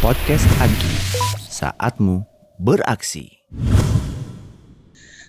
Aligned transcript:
Podcast 0.00 0.48
Agi, 0.64 0.94
saatmu 1.52 2.24
beraksi. 2.56 3.44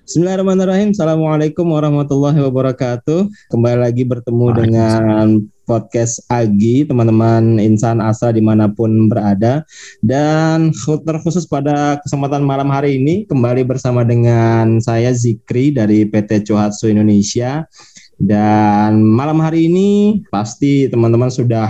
Bismillahirrahmanirrahim. 0.08 0.96
Assalamualaikum 0.96 1.67
warahmatullahi 1.67 2.40
wabarakatuh. 2.40 3.27
Kembali 3.51 3.77
lagi 3.83 4.08
bertemu 4.08 4.45
dengan 4.55 5.43
podcast 5.67 6.24
Agi, 6.32 6.87
teman-teman 6.87 7.59
insan 7.59 8.00
asa 8.00 8.32
di 8.32 8.39
mana 8.39 8.71
pun 8.71 9.12
berada. 9.12 9.68
Dan 10.00 10.71
terkhusus 11.04 11.44
pada 11.44 12.00
kesempatan 12.07 12.48
malam 12.48 12.71
hari 12.71 12.96
ini, 12.96 13.28
kembali 13.28 13.68
bersama 13.68 14.07
dengan 14.07 14.80
saya 14.80 15.12
Zikri 15.12 15.75
dari 15.75 16.07
PT 16.07 16.48
Cuhatsu 16.48 16.88
Indonesia. 16.88 17.68
Dan 18.16 19.04
malam 19.04 19.44
hari 19.44 19.68
ini 19.68 20.23
pasti 20.32 20.88
teman-teman 20.88 21.30
sudah 21.30 21.70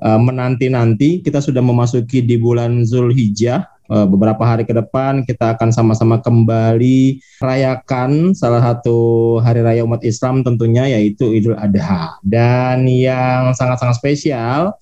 uh, 0.00 0.16
menanti-nanti. 0.16 1.20
Kita 1.20 1.44
sudah 1.44 1.60
memasuki 1.60 2.24
di 2.24 2.40
bulan 2.40 2.86
Zulhijjah 2.86 3.72
Eh, 3.92 4.06
beberapa 4.08 4.40
hari 4.40 4.64
ke 4.64 4.72
depan 4.72 5.20
kita 5.20 5.52
akan 5.52 5.68
sama-sama 5.68 6.16
kembali 6.24 7.20
rayakan 7.44 8.32
salah 8.32 8.64
satu 8.64 9.36
hari 9.44 9.60
raya 9.60 9.84
umat 9.84 10.00
Islam 10.00 10.40
tentunya 10.40 10.88
yaitu 10.88 11.28
Idul 11.28 11.60
Adha. 11.60 12.16
Dan 12.24 12.88
yang 12.88 13.52
sangat-sangat 13.52 14.00
spesial 14.00 14.72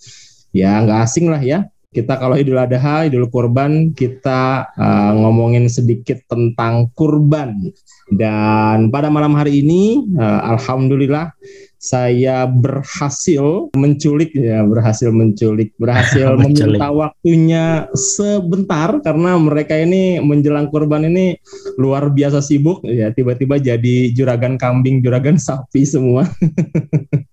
ya 0.55 0.79
nggak 0.87 1.01
asing 1.11 1.27
lah 1.27 1.43
ya 1.43 1.67
kita 1.91 2.23
kalau 2.23 2.39
Idul 2.39 2.55
Adha, 2.55 3.03
Idul 3.11 3.27
Kurban, 3.35 3.91
kita 3.99 4.71
uh, 4.79 5.13
ngomongin 5.19 5.67
sedikit 5.67 6.23
tentang 6.31 6.95
kurban. 6.95 7.67
Dan 8.15 8.95
pada 8.95 9.11
malam 9.11 9.35
hari 9.35 9.59
ini, 9.59 10.07
uh, 10.15 10.55
alhamdulillah 10.55 11.35
saya 11.81 12.45
berhasil 12.45 13.73
menculik 13.73 14.37
ya 14.37 14.61
berhasil 14.69 15.09
menculik 15.09 15.73
berhasil 15.81 16.37
meminta 16.41 16.93
waktunya 16.93 17.89
sebentar 17.97 19.01
karena 19.01 19.41
mereka 19.41 19.81
ini 19.81 20.21
menjelang 20.21 20.69
kurban 20.69 21.09
ini 21.09 21.41
luar 21.81 22.13
biasa 22.13 22.45
sibuk 22.45 22.85
ya 22.85 23.09
tiba-tiba 23.17 23.57
jadi 23.57 24.13
juragan 24.13 24.61
kambing 24.61 25.01
juragan 25.01 25.41
sapi 25.41 25.89
semua 25.89 26.29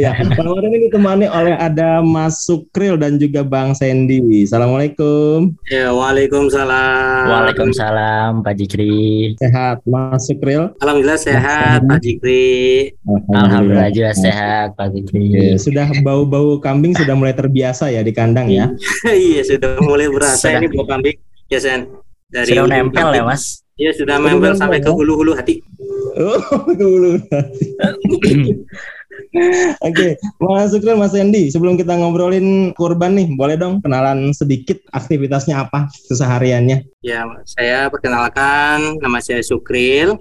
ya, 0.00 0.16
malam 0.40 0.72
ini 0.72 0.88
ditemani 0.88 1.26
oleh 1.28 1.54
ada 1.56 2.00
Mas 2.00 2.44
Sukril 2.48 2.96
dan 2.96 3.20
juga 3.20 3.44
Bang 3.44 3.76
Sandy. 3.76 4.48
Assalamualaikum. 4.48 5.52
Ya, 5.68 5.92
waalaikumsalam. 5.92 7.24
Waalaikumsalam, 7.28 8.30
Pak 8.40 8.54
Jikri. 8.56 9.36
Sehat, 9.36 9.84
Mas 9.84 10.24
Sukril. 10.24 10.72
Alhamdulillah 10.80 11.20
sehat, 11.20 11.84
Pak 11.84 12.00
Jikri. 12.00 12.96
Alhamdulillah, 13.04 13.44
Alhamdulillah 13.44 13.90
juga 13.92 14.10
sehat, 14.16 14.68
Pak 14.76 14.88
Jikri. 14.96 15.26
Ya, 15.32 15.56
sudah 15.60 15.86
bau-bau 16.00 16.56
kambing 16.58 16.96
sudah 16.96 17.12
mulai 17.12 17.36
terbiasa 17.36 17.92
ya 17.92 18.00
di 18.00 18.12
kandang 18.16 18.48
ya? 18.48 18.72
iya, 19.08 19.44
sudah 19.44 19.76
mulai 19.84 20.08
berasa 20.08 20.48
sudah. 20.48 20.60
ini 20.60 20.66
bau 20.72 20.88
kambing. 20.88 21.16
Ya, 21.52 21.60
Sen. 21.60 21.88
Dari 22.32 22.56
sudah 22.56 22.64
nempel 22.64 23.12
ya, 23.12 23.22
Mas? 23.28 23.60
Iya, 23.76 23.92
sudah 23.92 24.16
nempel 24.16 24.56
sampai 24.56 24.80
ke 24.80 24.88
hulu-hulu 24.88 25.36
hati. 25.36 25.60
Oh, 26.16 26.40
ke 26.78 26.84
hulu 26.84 27.20
hati. 27.28 27.66
Oke, 29.12 29.76
okay. 29.80 30.10
Mas 30.40 30.72
Sukron, 30.72 30.96
Mas 30.96 31.12
Andy, 31.12 31.52
sebelum 31.52 31.76
kita 31.76 31.92
ngobrolin 31.96 32.72
kurban 32.72 33.12
nih, 33.12 33.28
boleh 33.36 33.60
dong 33.60 33.84
kenalan 33.84 34.32
sedikit 34.32 34.80
aktivitasnya 34.92 35.68
apa 35.68 35.92
kesehariannya? 36.08 36.88
Ya, 37.04 37.28
saya 37.44 37.92
perkenalkan, 37.92 39.00
nama 39.00 39.20
saya 39.20 39.44
Sukril. 39.44 40.16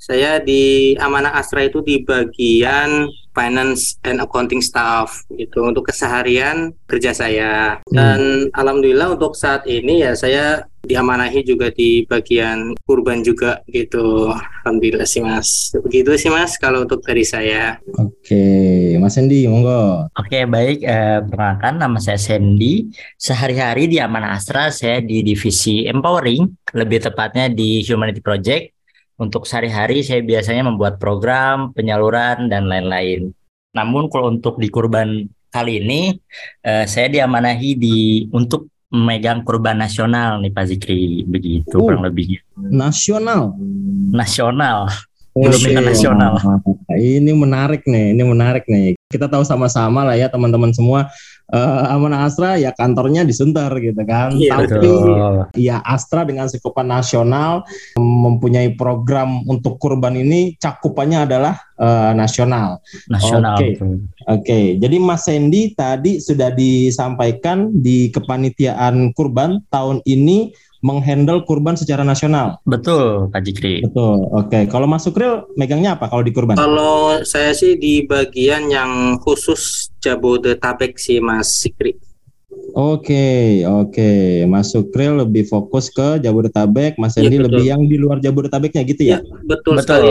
Saya 0.00 0.40
di 0.40 0.96
Amanah 0.96 1.36
Astra 1.36 1.60
itu 1.68 1.84
di 1.84 2.00
bagian 2.00 3.04
finance 3.40 3.96
and 4.04 4.20
accounting 4.20 4.60
staff 4.60 5.24
gitu 5.32 5.64
untuk 5.64 5.88
keseharian 5.88 6.76
kerja 6.84 7.16
saya. 7.16 7.80
Hmm. 7.88 7.96
dan 7.96 8.20
hmm. 8.20 8.58
alhamdulillah 8.60 9.16
untuk 9.16 9.32
saat 9.32 9.64
ini 9.64 10.04
ya 10.04 10.12
saya 10.12 10.68
diamanahi 10.80 11.44
juga 11.44 11.68
di 11.68 12.08
bagian 12.08 12.72
kurban 12.88 13.20
juga 13.20 13.60
gitu. 13.68 14.32
Alhamdulillah 14.64 15.04
sih 15.04 15.20
mas. 15.20 15.72
Begitu 15.76 16.16
sih 16.16 16.32
mas 16.32 16.56
kalau 16.56 16.84
untuk 16.88 17.04
dari 17.04 17.24
saya. 17.24 17.76
Oke 18.00 18.96
mas 18.96 19.16
Sandy 19.16 19.44
monggo. 19.44 20.08
Oke 20.16 20.48
baik. 20.48 20.80
Eh, 20.84 21.20
perkenalkan 21.28 21.80
nama 21.80 21.98
saya 22.00 22.16
Sandy. 22.16 22.88
Sehari-hari 23.20 23.92
di 23.92 24.00
Amanah 24.00 24.36
Astra 24.36 24.72
saya 24.72 25.04
di 25.04 25.20
divisi 25.20 25.84
empowering 25.84 26.48
lebih 26.72 27.04
tepatnya 27.04 27.52
di 27.52 27.84
humanity 27.84 28.24
project 28.24 28.79
untuk 29.20 29.44
sehari-hari 29.44 30.00
saya 30.00 30.24
biasanya 30.24 30.64
membuat 30.72 30.96
program, 30.96 31.76
penyaluran, 31.76 32.48
dan 32.48 32.64
lain-lain. 32.64 33.36
Namun 33.76 34.08
kalau 34.08 34.32
untuk 34.32 34.56
di 34.56 34.72
kurban 34.72 35.28
kali 35.52 35.84
ini, 35.84 36.16
uh, 36.64 36.88
saya 36.88 37.12
diamanahi 37.12 37.76
di 37.76 38.24
untuk 38.32 38.72
memegang 38.90 39.46
kurban 39.46 39.78
nasional 39.78 40.40
nih 40.42 40.50
Pak 40.50 40.64
Zikri, 40.66 41.22
begitu 41.28 41.76
uh, 41.78 41.84
kurang 41.84 42.02
lebihnya. 42.02 42.40
Nasional? 42.56 43.54
Nasional. 44.10 44.88
Oh, 45.30 45.46
Belum 45.46 45.86
nasional. 45.86 46.42
Ini 46.90 47.30
menarik 47.30 47.86
nih, 47.86 48.18
ini 48.18 48.22
menarik 48.26 48.66
nih. 48.66 48.98
Kita 49.06 49.30
tahu 49.30 49.46
sama-sama 49.46 50.02
lah 50.02 50.18
ya 50.18 50.26
teman-teman 50.26 50.74
semua 50.74 51.06
uh, 51.50 51.92
Amanah 51.92 52.26
Astra 52.26 52.56
ya 52.56 52.70
kantornya 52.74 53.26
di 53.26 53.34
Sunter 53.34 53.70
gitu 53.82 54.02
kan. 54.06 54.34
Iya, 54.34 54.64
Tapi 54.64 54.80
betul. 54.80 55.46
ya 55.58 55.82
Astra 55.82 56.22
dengan 56.24 56.46
sekupan 56.46 56.86
nasional 56.88 57.66
mempunyai 57.98 58.74
program 58.74 59.42
untuk 59.46 59.76
kurban 59.82 60.16
ini 60.16 60.56
cakupannya 60.58 61.26
adalah 61.26 61.54
uh, 61.78 62.12
nasional. 62.14 62.80
Nasional. 63.10 63.58
Oke. 63.58 63.64
Okay. 63.64 63.72
Oke. 63.76 63.96
Okay. 64.26 64.64
Jadi 64.78 64.96
Mas 65.02 65.26
Sandy 65.26 65.62
tadi 65.74 66.22
sudah 66.22 66.54
disampaikan 66.54 67.70
di 67.74 68.08
kepanitiaan 68.14 69.12
kurban 69.14 69.62
tahun 69.68 70.00
ini 70.06 70.54
menghandle 70.80 71.44
kurban 71.44 71.76
secara 71.76 72.00
nasional. 72.00 72.56
Betul, 72.64 73.28
Pak 73.28 73.44
Jikri. 73.44 73.84
Betul. 73.84 74.24
Oke, 74.32 74.48
okay. 74.48 74.62
kalau 74.68 74.88
Mas 74.88 75.04
Sukril 75.04 75.44
megangnya 75.56 75.96
apa 75.96 76.08
kalau 76.08 76.24
di 76.24 76.32
kurban? 76.32 76.56
Kalau 76.56 77.20
saya 77.24 77.52
sih 77.52 77.76
di 77.76 78.04
bagian 78.08 78.72
yang 78.72 79.20
khusus 79.20 79.92
Jabodetabek 80.00 80.96
sih 80.96 81.20
Mas 81.20 81.52
Jikri. 81.60 81.96
Oke, 82.70 83.12
okay, 83.12 83.42
oke. 83.66 83.92
Okay. 83.92 84.48
Mas 84.48 84.72
Sukril 84.72 85.20
lebih 85.20 85.44
fokus 85.46 85.92
ke 85.92 86.22
Jabodetabek, 86.22 86.96
Mas 86.96 87.18
Endi 87.20 87.36
ya, 87.36 87.44
lebih 87.44 87.64
yang 87.66 87.82
di 87.84 87.96
luar 88.00 88.22
Jabodetabeknya 88.22 88.82
gitu 88.88 89.02
ya? 89.04 89.18
ya 89.18 89.36
betul, 89.44 89.76
betul 89.76 89.84
sekali. 89.84 90.10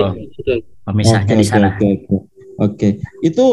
Pemisahnya 0.85 1.33
okay, 1.33 1.41
di 1.41 1.45
sana. 1.47 1.69
Oke, 1.73 1.77
okay, 1.77 1.91
oke. 1.93 2.05
Okay. 2.05 2.19
Okay. 2.59 2.91
Itu 3.25 3.45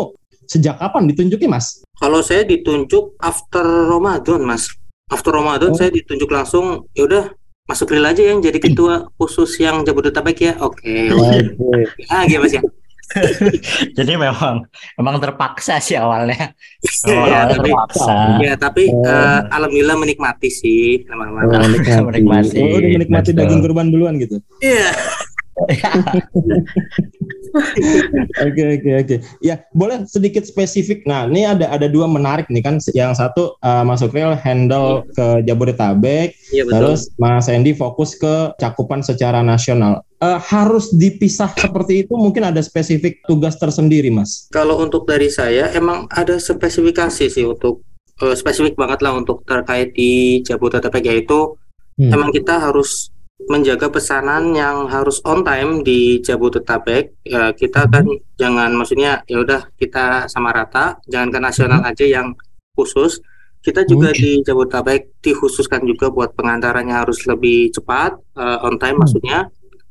sejak 0.47 0.79
kapan 0.79 1.11
ditunjukin, 1.11 1.51
Mas? 1.51 1.87
Kalau 1.97 2.21
saya 2.21 2.45
ditunjuk 2.45 3.17
after 3.23 3.65
Ramadan, 3.65 4.45
Mas 4.45 4.69
after 5.11 5.31
Ramadan 5.31 5.71
oh. 5.73 5.77
saya 5.77 5.91
ditunjuk 5.95 6.27
langsung 6.31 6.91
ya 6.91 7.07
udah 7.07 7.25
masuk 7.67 7.95
real 7.95 8.07
aja 8.07 8.23
yang 8.23 8.39
jadi 8.39 8.59
ketua 8.63 9.11
khusus 9.19 9.59
yang 9.59 9.83
Jabodetabek 9.83 10.39
ya. 10.39 10.53
Oke. 10.63 11.11
Okay. 11.11 12.07
ah 12.15 12.23
gimana 12.27 12.51
sih? 12.51 12.59
Ya 12.59 12.65
jadi 14.03 14.19
memang 14.19 14.67
memang 14.99 15.23
terpaksa 15.23 15.79
sih 15.79 15.95
awalnya. 15.95 16.51
Ya, 17.07 17.47
tapi, 17.47 17.71
terpaksa. 17.71 18.15
ya 18.43 18.55
tapi 18.59 18.91
oh. 18.91 19.07
uh, 19.07 19.47
alhamdulillah 19.47 19.95
menikmati 19.95 20.51
sih 20.51 21.07
teman-teman 21.07 21.47
oh, 21.47 21.71
menikmati. 21.71 22.03
Menikmati, 22.03 22.59
oh, 22.59 22.79
menikmati 22.99 23.31
daging 23.31 23.63
kurban 23.63 23.95
duluan 23.95 24.19
gitu. 24.19 24.43
Iya 24.59 24.91
Oke 28.47 28.63
oke 28.79 28.91
oke. 29.01 29.17
Ya 29.41 29.65
boleh 29.73 30.05
sedikit 30.05 30.45
spesifik. 30.45 31.05
Nah 31.09 31.25
ini 31.27 31.49
ada 31.49 31.73
ada 31.73 31.89
dua 31.89 32.05
menarik 32.05 32.49
nih 32.53 32.63
kan. 32.63 32.77
Yang 32.93 33.21
satu 33.21 33.57
uh, 33.65 33.85
masuk 33.85 34.13
real 34.13 34.37
handle 34.37 35.05
ke 35.17 35.45
Jabodetabek. 35.49 36.37
Ya, 36.53 36.65
Terus 36.69 37.11
Mas 37.17 37.49
Andy 37.49 37.73
fokus 37.73 38.15
ke 38.17 38.53
cakupan 38.61 39.01
secara 39.01 39.41
nasional. 39.41 40.05
Uh, 40.17 40.41
harus 40.41 40.89
dipisah 40.97 41.53
seperti 41.53 42.09
itu 42.09 42.17
mungkin 42.17 42.49
ada 42.49 42.65
spesifik 42.65 43.21
tugas 43.29 43.61
tersendiri 43.61 44.09
mas. 44.09 44.49
Kalau 44.49 44.81
untuk 44.81 45.05
dari 45.05 45.29
saya 45.29 45.69
emang 45.77 46.09
ada 46.09 46.41
spesifikasi 46.41 47.29
sih 47.29 47.45
untuk 47.45 47.85
uh, 48.25 48.33
spesifik 48.33 48.81
banget 48.81 49.05
lah 49.05 49.13
untuk 49.13 49.45
terkait 49.45 49.93
di 49.93 50.41
Jabodetabek 50.41 51.05
yaitu 51.05 51.57
hmm. 52.01 52.13
emang 52.13 52.33
kita 52.33 52.57
harus 52.57 53.13
menjaga 53.37 53.93
pesanan 53.93 54.57
yang 54.57 54.89
harus 54.89 55.21
on 55.29 55.45
time 55.45 55.85
di 55.85 56.25
Jabodetabek 56.25 57.21
ya 57.21 57.53
kita 57.53 57.85
kan 57.85 58.09
hmm. 58.09 58.33
jangan 58.41 58.73
maksudnya 58.73 59.21
ya 59.29 59.45
udah 59.45 59.69
kita 59.77 60.25
sama 60.33 60.57
rata 60.57 60.97
jangan 61.05 61.29
ke 61.29 61.39
nasional 61.45 61.81
hmm. 61.85 61.91
aja 61.93 62.05
yang 62.09 62.33
khusus 62.73 63.21
kita 63.61 63.85
juga 63.85 64.09
hmm. 64.09 64.17
di 64.17 64.31
Jabodetabek 64.41 65.21
dikhususkan 65.21 65.85
juga 65.85 66.09
buat 66.09 66.33
pengantarannya 66.33 66.97
harus 66.97 67.29
lebih 67.29 67.77
cepat 67.77 68.17
uh, 68.41 68.65
on 68.65 68.81
time 68.81 68.97
hmm. 68.97 69.03
maksudnya 69.05 69.39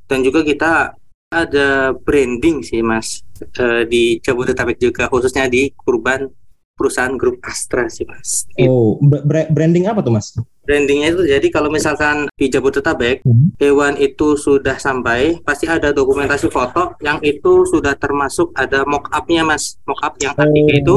dan 0.09 0.25
juga 0.25 0.41
kita 0.41 0.97
ada 1.29 1.93
branding 1.93 2.65
sih 2.65 2.81
mas 2.81 3.21
uh, 3.61 3.85
di 3.85 4.17
Jabodetabek 4.25 4.81
juga 4.81 5.05
khususnya 5.05 5.45
di 5.45 5.69
kurban 5.77 6.25
perusahaan 6.75 7.15
grup 7.15 7.39
Astra 7.41 7.87
sih 7.87 8.03
mas. 8.03 8.43
Oh, 8.67 8.99
branding 9.25 9.87
apa 9.87 10.03
tuh 10.03 10.11
mas? 10.11 10.35
Brandingnya 10.67 11.15
itu 11.15 11.23
jadi 11.23 11.47
kalau 11.49 11.71
misalkan 11.71 12.27
di 12.35 12.51
Jabodetabek 12.51 13.23
hmm. 13.23 13.55
hewan 13.57 13.95
itu 13.95 14.35
sudah 14.35 14.75
sampai, 14.75 15.39
pasti 15.41 15.65
ada 15.71 15.95
dokumentasi 15.95 16.51
foto 16.51 16.99
yang 16.99 17.23
itu 17.23 17.63
sudah 17.65 17.95
termasuk 17.95 18.51
ada 18.53 18.83
mock 18.83 19.07
upnya 19.09 19.47
mas, 19.47 19.79
mock 19.87 20.03
up 20.03 20.13
yang 20.19 20.35
artinya 20.35 20.73
oh. 20.75 20.81
itu 20.83 20.95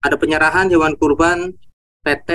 ada 0.00 0.16
penyerahan 0.16 0.66
hewan 0.72 0.96
kurban 0.96 1.52
PT 2.04 2.30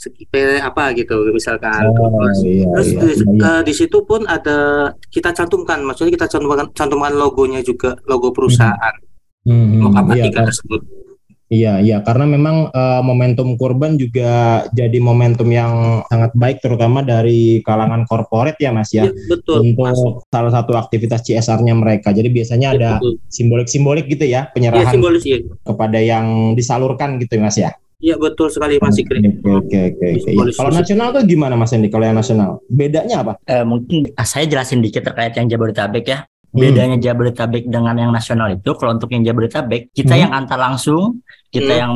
PT 0.00 0.64
apa 0.64 0.96
gitu 0.96 1.28
misalkan 1.28 1.92
Oh, 1.92 2.24
terus, 2.24 2.40
iya, 2.40 2.64
terus 2.72 2.88
iya, 2.88 3.00
di, 3.04 3.36
iya. 3.36 3.50
eh, 3.52 3.62
di 3.68 3.72
situ 3.76 4.00
pun 4.08 4.24
ada 4.24 4.88
kita 5.12 5.36
cantumkan 5.36 5.84
maksudnya 5.84 6.16
kita 6.16 6.24
cantumkan 6.24 6.72
cantumkan 6.72 7.12
logonya 7.20 7.60
juga 7.60 8.00
logo 8.08 8.32
perusahaan 8.32 8.96
Hmm, 9.40 9.80
untuk 9.80 9.96
apa 9.96 10.12
iya, 10.20 10.28
tiga 10.28 10.44
kar- 10.44 10.48
tersebut 10.52 10.80
Iya, 11.50 11.82
iya, 11.82 11.98
karena 12.06 12.30
memang 12.30 12.70
eh, 12.70 13.02
momentum 13.02 13.58
kurban 13.58 13.98
juga 13.98 14.62
jadi 14.70 15.02
momentum 15.02 15.50
yang 15.50 16.06
sangat 16.06 16.30
baik, 16.38 16.62
terutama 16.62 17.02
dari 17.02 17.58
kalangan 17.66 18.06
korporat 18.06 18.54
ya, 18.62 18.70
Mas 18.70 18.94
ya, 18.94 19.10
Iya, 19.10 19.12
betul 19.26 19.66
Mas. 19.74 19.98
untuk 19.98 20.22
salah 20.30 20.52
satu 20.54 20.78
aktivitas 20.78 21.26
CSR-nya 21.26 21.74
mereka. 21.74 22.14
Jadi 22.14 22.30
biasanya 22.30 22.78
ada 22.78 22.90
Betul. 23.02 23.18
simbolik-simbolik 23.26 24.06
gitu 24.06 24.30
ya, 24.30 24.46
Iya 24.46 24.54
penyerahan 24.54 24.94
simbolis 24.94 25.26
iya. 25.26 25.42
kepada 25.66 25.98
yang 25.98 26.54
disalurkan 26.54 27.18
gitu, 27.18 27.34
Mas 27.42 27.58
ya. 27.58 27.74
Iya 28.00 28.16
betul 28.16 28.48
sekali 28.48 28.80
Mas 28.80 28.96
Ikri. 28.96 29.20
Oke, 29.20 29.44
oke, 29.44 29.78
oke. 29.92 30.06
oke. 30.22 30.30
Iya. 30.30 30.54
Kalau 30.54 30.70
nasional 30.70 31.08
tuh 31.12 31.22
gimana, 31.26 31.58
Mas 31.58 31.74
Endi? 31.74 31.90
Kalau 31.90 32.06
yang 32.06 32.16
nasional, 32.16 32.62
bedanya 32.70 33.26
apa? 33.26 33.32
Eh, 33.44 33.66
mungkin 33.66 34.08
ah, 34.14 34.24
saya 34.24 34.46
jelasin 34.46 34.80
dikit 34.80 35.02
terkait 35.02 35.34
yang 35.34 35.50
Jabodetabek 35.50 36.06
ya. 36.06 36.29
Hmm. 36.50 36.60
Bedanya 36.66 36.98
Jabodetabek 36.98 37.70
dengan 37.70 37.94
yang 37.94 38.10
nasional 38.10 38.50
itu, 38.50 38.74
kalau 38.74 38.98
untuk 38.98 39.10
yang 39.14 39.22
Jabodetabek, 39.22 39.94
kita 39.94 40.18
Hmm. 40.18 40.22
yang 40.26 40.32
antar 40.34 40.58
langsung, 40.58 41.22
kita 41.50 41.72
Hmm. 41.72 41.80
yang 41.80 41.92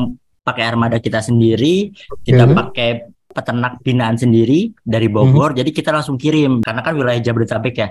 pakai 0.47 0.65
armada 0.71 1.03
kita 1.03 1.19
sendiri, 1.19 1.91
kita 2.23 2.47
Oke. 2.47 2.55
pakai 2.55 2.89
peternak 3.35 3.83
binaan 3.83 4.15
sendiri 4.15 4.71
dari 4.87 5.11
Bogor, 5.11 5.59
jadi 5.59 5.67
kita 5.75 5.91
langsung 5.91 6.15
kirim 6.15 6.63
karena 6.63 6.81
kan 6.87 6.95
wilayah 6.95 7.19
Jabodetabek 7.19 7.75
ya. 7.75 7.89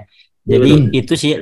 Jadi 0.48 0.72
Hmm. 0.72 0.88
itu 0.96 1.14
sih 1.20 1.36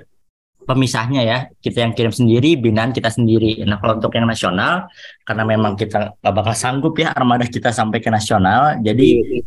pemisahnya 0.62 1.22
ya, 1.22 1.38
kita 1.62 1.86
yang 1.86 1.94
kirim 1.94 2.14
sendiri, 2.14 2.58
binaan 2.58 2.90
kita 2.94 3.10
sendiri. 3.14 3.62
Nah 3.66 3.78
kalau 3.78 3.98
untuk 3.98 4.14
yang 4.14 4.26
nasional, 4.26 4.90
karena 5.26 5.44
memang 5.46 5.78
kita 5.78 6.18
nggak 6.22 6.34
bakal 6.34 6.54
sanggup 6.58 6.98
ya 6.98 7.14
armada 7.14 7.46
kita 7.46 7.70
sampai 7.70 8.02
ke 8.02 8.10
nasional, 8.10 8.78
jadi 8.82 9.22
Iya, 9.22 9.42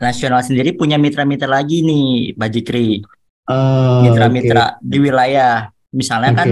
nasional 0.00 0.40
sendiri 0.44 0.76
punya 0.76 1.00
mitra-mitra 1.00 1.48
lagi 1.48 1.80
nih, 1.80 2.36
Pak 2.36 2.48
Ah, 3.44 4.00
Mitra-mitra 4.02 4.80
di 4.80 4.98
wilayah. 4.98 5.68
Misalnya 5.92 6.32
oke. 6.32 6.38
kan 6.40 6.48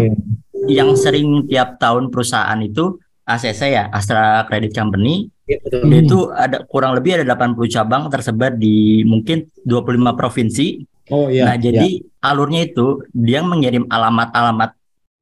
yang 0.71 0.95
sering 0.95 1.49
tiap 1.49 1.81
tahun 1.81 2.13
perusahaan 2.13 2.59
itu 2.61 3.01
ACC 3.25 3.61
ya, 3.73 3.85
Astra 3.89 4.45
Credit 4.47 4.71
Company, 4.71 5.27
iya, 5.47 5.59
betul. 5.63 5.83
Hmm. 5.83 5.95
itu 5.95 6.19
ada 6.31 6.63
kurang 6.67 6.93
lebih 6.95 7.19
ada 7.19 7.35
80 7.35 7.67
cabang 7.67 8.07
tersebar 8.07 8.55
di 8.55 9.03
mungkin 9.03 9.47
25 9.65 10.13
provinsi. 10.15 10.85
Oh 11.11 11.27
iya. 11.27 11.51
nah, 11.51 11.57
jadi 11.59 11.99
alurnya 12.21 12.71
itu 12.71 13.03
dia 13.11 13.43
mengirim 13.43 13.85
alamat-alamat 13.87 14.71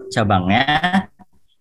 cabangnya 0.08 0.64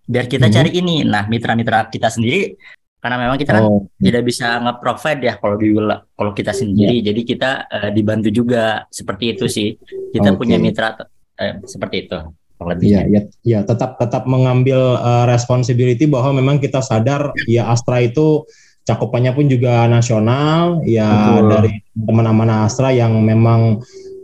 biar 0.04 0.26
kita 0.26 0.50
Mhm. 0.50 0.54
cari 0.54 0.70
ini. 0.76 0.96
Nah, 1.06 1.24
mitra-mitra 1.26 1.88
kita 1.88 2.10
sendiri 2.10 2.58
karena 3.00 3.16
memang 3.16 3.40
kita 3.40 3.51
kan 3.56 3.63
Oh, 3.63 3.88
tidak 3.96 4.24
bisa 4.28 4.60
nge-provide 4.60 5.22
ya 5.24 5.34
kalau 5.40 5.56
di 5.56 5.72
kalau 6.16 6.31
kita 6.36 6.51
sendiri. 6.51 7.00
Iya. 7.00 7.12
Jadi 7.12 7.22
kita 7.24 7.51
eh, 7.72 7.90
dibantu 7.96 8.30
juga 8.30 8.84
seperti 8.92 9.25
itu 9.36 9.46
sih. 9.48 9.75
Kita 10.12 10.36
Oke. 10.36 10.44
punya 10.44 10.60
mitra 10.60 11.00
eh, 11.40 11.63
seperti 11.63 12.07
itu. 12.07 12.19
Iya, 12.60 13.07
ya, 13.07 13.22
ya 13.40 13.60
tetap 13.63 13.96
tetap 13.96 14.28
mengambil 14.28 15.00
uh, 15.00 15.24
responsibility 15.31 16.04
bahwa 16.12 16.44
memang 16.44 16.60
kita 16.60 16.84
sadar 16.84 17.31
ya 17.48 17.72
Astra 17.72 18.04
itu 18.04 18.44
cakupannya 18.84 19.31
pun 19.31 19.48
juga 19.48 19.88
nasional 19.88 20.84
ya 20.84 21.40
Betul. 21.40 21.48
dari 21.56 21.72
teman 21.95 22.28
amanah 22.28 22.68
Astra 22.68 22.92
yang 22.92 23.16
memang 23.24 23.80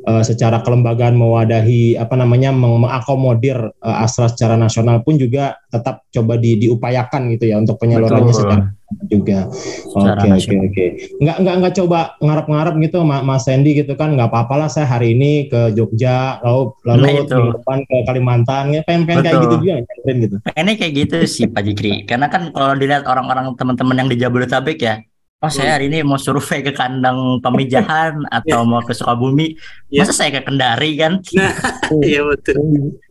uh, 0.05 0.23
secara 0.23 0.61
kelembagaan 0.61 1.13
mewadahi 1.13 1.97
apa 1.97 2.15
namanya 2.15 2.53
meng- 2.53 2.81
mengakomodir 2.81 3.57
uh, 3.81 4.03
Astra 4.05 4.31
secara 4.31 4.55
nasional 4.55 5.01
pun 5.01 5.17
juga 5.17 5.57
tetap 5.69 6.05
coba 6.09 6.37
di, 6.37 6.55
diupayakan 6.61 7.33
gitu 7.35 7.51
ya 7.51 7.59
untuk 7.59 7.75
penyalurannya 7.77 8.31
Betul. 8.31 8.39
secara 8.41 8.63
juga. 9.09 9.49
Oke 9.97 10.29
oke 10.29 10.55
oke. 10.69 10.85
Nggak 11.19 11.37
nggak 11.41 11.55
nggak 11.57 11.73
coba 11.83 11.99
ngarap-ngarap 12.21 12.73
gitu 12.79 13.01
Ma- 13.01 13.25
Mas 13.25 13.43
Sandy 13.43 13.73
gitu 13.75 13.97
kan 13.97 14.13
nggak 14.13 14.29
apa-apa 14.29 14.65
lah 14.65 14.69
saya 14.69 14.85
hari 14.85 15.17
ini 15.17 15.49
ke 15.49 15.73
Jogja 15.73 16.37
lalu 16.45 16.71
lalu 16.85 17.01
Nah, 17.01 17.11
itu. 17.25 17.33
minggu 17.35 17.53
depan 17.59 17.77
ke 17.83 17.95
Kalimantan 18.05 18.65
ya 18.71 18.81
pengen 18.85 19.09
pengen 19.09 19.25
kayak 19.25 19.41
gitu 19.41 19.55
juga 19.57 19.73
nyamperin 19.81 20.17
gitu. 20.21 20.35
Pengennya 20.45 20.75
kayak 20.77 20.93
gitu 21.01 21.15
sih 21.25 21.45
Pak 21.49 21.61
Jikri. 21.65 21.91
Karena 22.05 22.29
kan 22.29 22.53
kalau 22.53 22.77
dilihat 22.77 23.03
orang-orang 23.09 23.57
teman-teman 23.57 23.95
yang 24.05 24.07
di 24.07 24.17
Jabodetabek 24.21 24.77
ya, 24.77 24.95
oh 25.43 25.51
saya 25.51 25.75
hari 25.75 25.91
ini 25.91 26.01
mau 26.01 26.15
survei 26.15 26.63
ke 26.63 26.71
kandang 26.71 27.43
pemijahan 27.43 28.23
atau 28.37 28.63
mau 28.63 28.81
ke 28.81 28.95
Sukabumi, 28.95 29.57
Ya. 29.91 30.03
masa 30.03 30.13
saya 30.15 30.39
ke 30.39 30.41
Kendari 30.43 30.91
kan? 30.99 31.23
Nah, 31.35 31.53
iya 32.09 32.21
betul. 32.25 32.57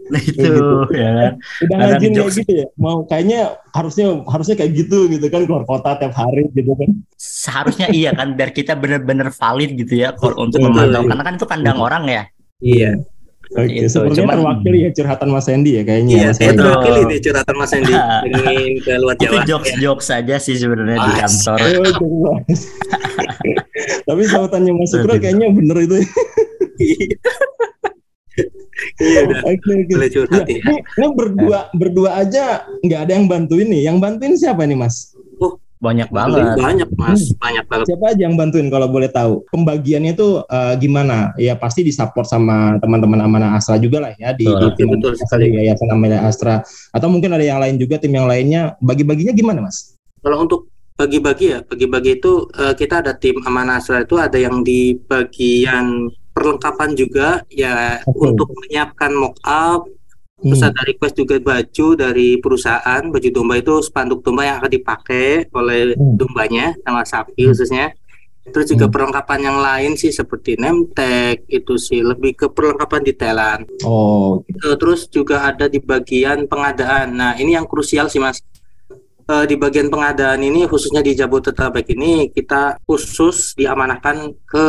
Nah, 0.05 0.21
itu 0.21 0.37
gitu. 0.37 0.61
ya 0.93 1.11
kan. 1.17 1.33
Udah 1.65 1.77
ngajin 1.81 2.11
kayak 2.13 2.31
gitu 2.37 2.53
ya. 2.61 2.67
Mau 2.77 2.97
kayaknya 3.09 3.41
harusnya 3.73 4.07
harusnya 4.29 4.55
kayak 4.61 4.73
gitu 4.77 5.09
gitu 5.09 5.27
kan 5.33 5.49
keluar 5.49 5.65
kota 5.65 5.97
tiap 5.97 6.13
hari 6.13 6.45
gitu 6.53 6.77
kan. 6.77 6.91
Seharusnya 7.17 7.89
iya 7.89 8.13
kan 8.13 8.37
biar 8.37 8.53
kita 8.53 8.77
bener-bener 8.77 9.33
valid 9.33 9.81
gitu 9.81 10.05
ya 10.05 10.13
kalau 10.13 10.45
untuk 10.45 10.61
memantau 10.61 11.01
iya. 11.05 11.09
karena 11.09 11.25
kan 11.25 11.35
itu 11.41 11.47
kandang 11.49 11.79
orang 11.81 12.05
ya. 12.05 12.23
Iya. 12.61 12.93
Oke, 13.55 13.71
Itu, 13.71 13.87
sepertinya 13.87 14.19
cuman- 14.21 14.35
terwakili 14.35 14.79
ya 14.81 14.91
curhatan 14.91 15.29
Mas 15.31 15.45
Sandy 15.45 15.71
ya 15.73 15.83
kayaknya. 15.83 16.11
Iya, 16.13 16.27
Mas 16.27 16.35
saya. 16.35 16.49
Betul. 16.49 16.59
terwakili 16.59 17.01
nih 17.05 17.19
curhatan 17.21 17.55
Mas 17.55 17.71
Hendy 17.71 17.93
ingin 17.95 18.75
ke 18.85 18.93
luar 18.97 19.15
Itu 19.15 19.25
Jawa. 19.25 19.43
jokes-jokes 19.47 20.07
saja 20.07 20.35
sih 20.37 20.55
sebenarnya 20.55 20.99
di 20.99 21.13
kantor. 21.15 21.59
Oh. 22.03 22.37
Tapi 24.05 24.23
sautannya 24.25 24.73
Mas 24.73 24.91
Sukro 24.91 25.15
kayaknya 25.15 25.47
bener 25.49 25.77
itu. 25.81 25.97
Iya, 28.99 29.19
udah. 29.25 29.39
Oke, 29.49 29.71
oke. 29.71 29.93
Boleh 29.95 30.11
curhat 30.11 30.43
Ya, 30.43 30.51
ya. 30.51 30.59
ini, 30.59 30.75
ini 30.83 31.07
berdua 31.15 31.59
berdua 31.71 32.11
aja 32.19 32.45
nggak 32.83 33.01
ada 33.01 33.13
yang 33.15 33.27
bantuin 33.27 33.71
nih. 33.71 33.87
Yang 33.87 33.97
bantuin 34.03 34.35
siapa 34.35 34.67
nih 34.67 34.75
Mas? 34.75 35.14
Banyak 35.85 36.09
banget. 36.09 36.57
Banyak, 36.57 36.89
Mas. 36.97 37.29
Banyak 37.37 37.65
banget. 37.69 37.87
Siapa 37.93 38.05
aja 38.17 38.23
yang 38.25 38.41
bantuin 38.41 38.73
kalau 38.73 38.89
boleh 38.89 39.13
tahu? 39.13 39.45
Pembagiannya 39.53 40.17
itu 40.17 40.41
eh, 40.49 40.75
gimana? 40.81 41.37
Ya 41.37 41.53
pasti 41.61 41.85
disupport 41.85 42.25
sama 42.25 42.81
teman-teman 42.81 43.21
amanah 43.21 43.61
Astra 43.61 43.77
juga 43.77 44.09
lah 44.09 44.17
ya 44.17 44.33
di, 44.33 44.49
di 44.49 44.67
tim 44.81 44.89
Betul 44.97 45.13
Astra, 45.21 45.37
sekali. 45.37 45.53
di 45.53 45.61
Yayasan 45.61 45.93
Amanah 45.93 46.25
Astra. 46.25 46.55
Atau 46.97 47.13
mungkin 47.13 47.37
ada 47.37 47.45
yang 47.45 47.61
lain 47.61 47.77
juga 47.77 48.01
tim 48.01 48.17
yang 48.17 48.25
lainnya. 48.25 48.81
Bagi-baginya 48.81 49.37
gimana 49.37 49.61
Mas? 49.69 49.93
Kalau 50.25 50.41
untuk 50.41 50.73
bagi-bagi 50.97 51.53
ya, 51.53 51.61
bagi-bagi 51.61 52.17
itu 52.17 52.49
eh, 52.57 52.73
kita 52.73 53.05
ada 53.05 53.13
tim 53.13 53.37
Amanah 53.45 53.85
Asra 53.85 54.01
itu 54.01 54.17
ada 54.17 54.41
yang 54.41 54.65
di 54.65 54.97
bagian 54.97 56.09
perlengkapan 56.35 56.99
juga 56.99 57.47
ya 57.47 58.03
Oke. 58.11 58.35
untuk 58.35 58.51
menyiapkan 58.51 59.15
mock 59.15 59.39
up 59.47 59.87
terus 60.35 60.61
Hmm. 60.61 60.71
ada 60.75 60.83
request 60.83 61.15
juga 61.15 61.37
baju 61.39 61.87
dari 61.95 62.29
perusahaan 62.37 63.03
baju 63.07 63.29
domba 63.31 63.55
itu 63.57 63.75
spanduk 63.81 64.21
domba 64.21 64.43
yang 64.43 64.57
akan 64.59 64.73
dipakai 64.73 65.47
oleh 65.49 65.95
Hmm. 65.95 66.19
dombanya 66.19 66.75
sama 66.83 67.07
sapi 67.07 67.39
Hmm. 67.39 67.55
khususnya 67.55 67.87
terus 68.45 68.69
juga 68.69 68.91
Hmm. 68.91 68.93
perlengkapan 68.93 69.41
yang 69.41 69.59
lain 69.63 69.93
sih 69.97 70.13
seperti 70.13 70.61
name 70.61 70.91
tag 70.93 71.47
itu 71.49 71.79
sih 71.79 72.03
lebih 72.03 72.35
ke 72.35 72.47
perlengkapan 72.51 73.01
detailan 73.01 73.61
Oh, 73.87 74.45
gitu. 74.45 74.69
Eh, 74.69 74.77
terus 74.77 75.01
juga 75.09 75.49
ada 75.49 75.65
di 75.65 75.81
bagian 75.81 76.45
pengadaan. 76.45 77.17
Nah, 77.17 77.33
ini 77.41 77.57
yang 77.57 77.65
krusial 77.65 78.13
sih, 78.13 78.21
Mas. 78.21 78.45
Eh, 79.25 79.45
di 79.49 79.57
bagian 79.57 79.89
pengadaan 79.89 80.45
ini 80.45 80.69
khususnya 80.69 81.01
di 81.01 81.17
Jabodetabek 81.17 81.97
ini 81.97 82.29
kita 82.29 82.77
khusus 82.85 83.57
diamanahkan 83.57 84.37
ke 84.45 84.67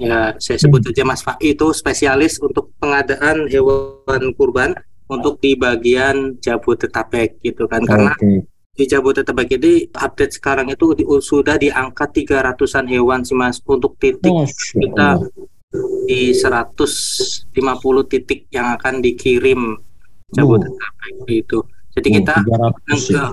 ya 0.00 0.32
saya 0.40 0.56
sebut 0.56 0.80
Hmm. 0.80 0.88
saja 0.88 1.02
Mas 1.04 1.20
Fai 1.20 1.36
itu 1.52 1.68
spesialis 1.76 2.40
untuk 2.40 2.72
pengadaan 2.80 3.44
hewan 3.52 4.32
kurban 4.32 4.72
untuk 5.08 5.40
di 5.40 5.56
bagian 5.56 6.36
Jabodetabek 6.38 7.40
gitu 7.40 7.64
kan. 7.64 7.82
Karena 7.82 8.12
Oke. 8.14 8.44
di 8.76 8.84
Jabodetabek 8.84 9.48
ini 9.58 9.72
update 9.90 10.38
sekarang 10.38 10.68
itu 10.68 10.94
di- 10.94 11.08
sudah 11.08 11.56
di 11.56 11.72
angka 11.72 12.06
300-an 12.06 12.86
hewan 12.86 13.24
sih 13.24 13.34
Mas 13.34 13.58
untuk 13.64 13.96
titik 13.96 14.30
Masya 14.30 14.78
kita 14.78 15.08
di 16.08 16.32
150 16.32 17.52
titik 18.06 18.48
yang 18.48 18.76
akan 18.76 19.00
dikirim 19.00 19.76
Jabodetabek 20.32 21.14
itu. 21.28 21.58
Jadi 21.96 22.08
Oh, 22.08 22.14
kita 22.20 22.34
300 22.86 23.02
ya. 23.10 23.26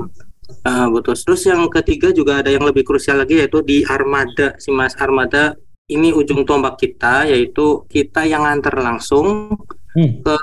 Ah, 0.66 0.86
betul. 0.90 1.14
Terus 1.18 1.42
yang 1.46 1.66
ketiga 1.70 2.10
juga 2.10 2.42
ada 2.42 2.50
yang 2.50 2.66
lebih 2.66 2.86
krusial 2.86 3.22
lagi 3.22 3.38
yaitu 3.38 3.62
di 3.62 3.82
armada 3.86 4.54
si 4.58 4.70
Mas 4.70 4.94
armada 4.98 5.58
ini 5.86 6.10
ujung 6.10 6.46
tombak 6.46 6.82
kita 6.82 7.30
yaitu 7.30 7.86
kita 7.86 8.26
yang 8.26 8.42
nganter 8.46 8.74
langsung 8.78 9.54
Hmm. 9.96 10.20
ke 10.20 10.38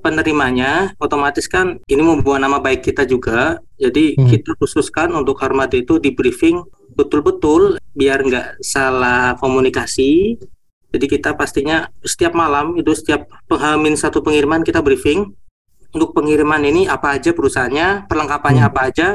penerimanya 0.00 0.96
otomatis 0.96 1.44
kan 1.44 1.76
ini 1.84 2.00
membawa 2.00 2.40
nama 2.40 2.56
baik 2.56 2.80
kita 2.82 3.04
juga 3.04 3.60
jadi 3.76 4.16
Hmm. 4.16 4.32
kita 4.32 4.56
khususkan 4.56 5.12
untuk 5.12 5.36
armada 5.38 5.76
itu 5.76 6.00
di 6.00 6.08
briefing 6.08 6.64
betul-betul 6.90 7.76
biar 7.92 8.24
nggak 8.24 8.64
salah 8.64 9.36
komunikasi 9.36 10.40
jadi 10.88 11.04
kita 11.04 11.30
pastinya 11.34 11.84
setiap 12.00 12.32
malam 12.32 12.74
itu 12.74 12.96
setiap 12.96 13.28
penghamin 13.44 13.92
satu 13.92 14.24
pengiriman 14.24 14.64
kita 14.64 14.80
briefing 14.80 15.36
untuk 15.92 16.10
pengiriman 16.10 16.64
ini 16.64 16.86
apa 16.86 17.14
aja 17.14 17.30
perusahaannya 17.30 18.08
perlengkapannya 18.08 18.62
Hmm. 18.62 18.70
apa 18.72 18.80
aja 18.88 19.08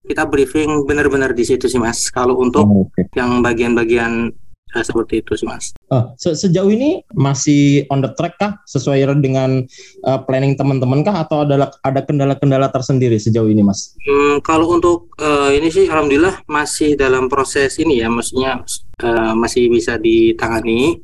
kita 0.00 0.22
briefing 0.24 0.86
benar-benar 0.86 1.34
di 1.34 1.42
situ 1.42 1.66
sih 1.66 1.76
mas 1.76 2.08
kalau 2.08 2.38
untuk 2.38 2.62
Oh, 2.62 2.86
Oke. 2.86 3.10
yang 3.12 3.42
bagian-bagian 3.42 4.30
Nah, 4.76 4.84
seperti 4.84 5.24
itu 5.24 5.32
sih 5.32 5.48
mas. 5.48 5.72
Oh, 5.88 6.12
se 6.20 6.36
sejauh 6.36 6.68
ini 6.68 7.00
masih 7.16 7.88
on 7.88 8.04
the 8.04 8.12
track 8.12 8.36
kah 8.36 8.60
sesuai 8.68 9.08
dengan 9.24 9.64
uh, 10.04 10.20
planning 10.28 10.52
teman-teman 10.52 11.00
kah 11.00 11.24
atau 11.24 11.48
ada 11.48 11.72
ada 11.80 12.00
kendala-kendala 12.04 12.68
tersendiri 12.68 13.16
sejauh 13.16 13.48
ini 13.48 13.64
mas? 13.64 13.96
Hmm, 14.04 14.44
kalau 14.44 14.76
untuk 14.76 15.08
uh, 15.16 15.48
ini 15.48 15.72
sih 15.72 15.88
alhamdulillah 15.88 16.44
masih 16.44 16.92
dalam 16.92 17.32
proses 17.32 17.80
ini 17.80 18.04
ya, 18.04 18.12
maksudnya 18.12 18.60
uh, 19.00 19.32
masih 19.32 19.72
bisa 19.72 19.96
ditangani. 19.96 21.00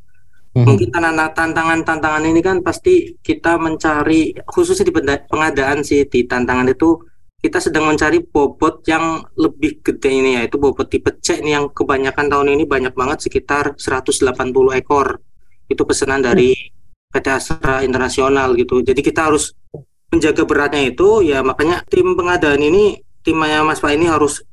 Hmm. 0.52 0.68
Mungkin 0.68 0.92
tantangan-tantangan 0.92 2.28
ini 2.28 2.44
kan 2.44 2.60
pasti 2.60 3.16
kita 3.24 3.56
mencari 3.56 4.36
khususnya 4.44 4.84
di 4.84 4.92
pengadaan 5.32 5.80
sih 5.80 6.04
di 6.04 6.28
tantangan 6.28 6.68
itu 6.68 7.00
kita 7.42 7.58
sedang 7.58 7.90
mencari 7.90 8.22
bobot 8.22 8.86
yang 8.86 9.26
lebih 9.34 9.82
gede 9.82 10.10
ini 10.14 10.38
ya 10.38 10.46
itu 10.46 10.62
bobot 10.62 10.86
tipe 10.86 11.10
C 11.18 11.42
ini 11.42 11.58
yang 11.58 11.74
kebanyakan 11.74 12.30
tahun 12.30 12.54
ini 12.54 12.64
banyak 12.70 12.94
banget 12.94 13.26
sekitar 13.26 13.74
180 13.74 14.30
ekor. 14.78 15.18
Itu 15.66 15.82
pesanan 15.82 16.22
dari 16.22 16.54
PT 17.10 17.26
Astra 17.26 17.82
Internasional 17.82 18.54
gitu. 18.54 18.78
Jadi 18.86 19.02
kita 19.02 19.26
harus 19.26 19.58
menjaga 20.14 20.46
beratnya 20.46 20.86
itu 20.86 21.26
ya 21.26 21.42
makanya 21.42 21.82
tim 21.90 22.14
pengadaan 22.14 22.62
ini 22.62 23.02
timnya 23.26 23.66
Mas 23.66 23.82
Pak 23.82 23.90
ini 23.96 24.06
harus 24.06 24.46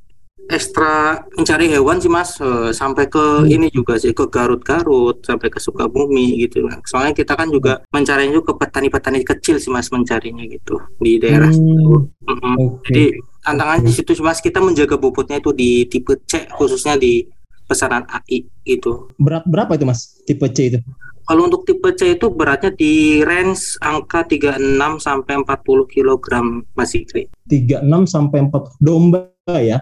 ekstra 0.49 1.21
mencari 1.37 1.69
hewan 1.69 2.01
sih 2.01 2.09
mas. 2.09 2.35
Uh, 2.41 2.73
sampai 2.73 3.05
ke 3.05 3.21
hmm. 3.21 3.53
ini 3.53 3.67
juga 3.69 3.95
sih 4.01 4.11
ke 4.11 4.25
Garut-Garut 4.27 5.21
sampai 5.21 5.47
ke 5.53 5.61
Sukabumi 5.61 6.41
gitu. 6.41 6.65
Soalnya 6.89 7.13
kita 7.13 7.37
kan 7.37 7.53
juga 7.53 7.85
mencarinya 7.93 8.33
juga 8.33 8.51
ke 8.51 8.65
petani-petani 8.65 9.21
kecil 9.21 9.61
sih 9.61 9.69
mas 9.69 9.93
mencarinya 9.93 10.43
gitu 10.49 10.81
di 10.97 11.21
daerah 11.21 11.53
hmm. 11.53 12.25
mm 12.25 12.35
-hmm. 12.35 12.55
okay. 12.57 12.85
jadi 12.89 13.05
tantangannya 13.45 13.85
di 13.85 13.93
situ 13.93 14.11
mas. 14.25 14.41
Kita 14.41 14.59
menjaga 14.59 14.97
bobotnya 14.97 15.37
itu 15.37 15.53
di 15.53 15.85
tipe 15.85 16.17
C 16.25 16.49
khususnya 16.49 16.97
di 16.97 17.23
pesanan 17.69 18.03
AI 18.09 18.49
gitu. 18.65 19.13
Berat 19.21 19.45
berapa 19.45 19.77
itu 19.77 19.85
mas? 19.85 20.17
Tipe 20.25 20.49
C 20.49 20.73
itu? 20.73 20.81
Kalau 21.29 21.45
untuk 21.45 21.61
tipe 21.61 21.93
C 21.93 22.17
itu 22.17 22.33
beratnya 22.33 22.73
di 22.73 23.21
range 23.21 23.77
angka 23.85 24.25
36 24.25 24.57
sampai 24.97 25.37
40 25.45 25.93
kg 25.93 26.25
masih 26.73 27.05
36 27.05 27.85
sampai 28.09 28.49
40 28.49 28.81
domba 28.81 29.29
ya 29.61 29.77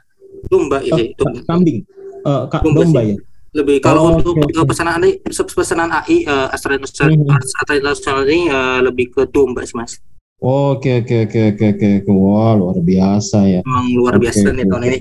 domba 0.45 0.77
ini 0.85 1.17
oh, 1.17 1.33
kambing 1.49 1.81
uh, 2.21 2.45
ka 2.45 2.61
domba, 2.61 2.85
domba 2.85 3.01
ya 3.01 3.17
lebih 3.57 3.81
kalau 3.81 4.13
oh, 4.13 4.21
untuk 4.21 4.37
okay, 4.37 4.65
pesanan 4.67 5.01
AI 5.01 5.17
pesanan 5.25 5.89
AI 5.89 6.27
uh, 6.29 6.53
Astra 6.53 6.77
International 6.77 8.21
hmm. 8.21 8.29
ini 8.29 8.41
uh, 8.53 8.79
lebih 8.85 9.09
ke 9.09 9.25
domba 9.33 9.65
sih 9.65 9.73
mas 9.73 9.97
Oke 10.37 11.01
oke 11.01 11.25
oke 11.25 11.41
oke 11.57 11.65
oke 11.73 12.11
wah 12.13 12.53
luar 12.53 12.77
biasa 12.77 13.49
ya. 13.49 13.61
Emang 13.65 13.89
luar 13.89 14.21
biasa 14.21 14.45
okay, 14.45 14.53
nih 14.53 14.63
okay. 14.63 14.69
tahun 14.69 14.83
ini 14.85 14.99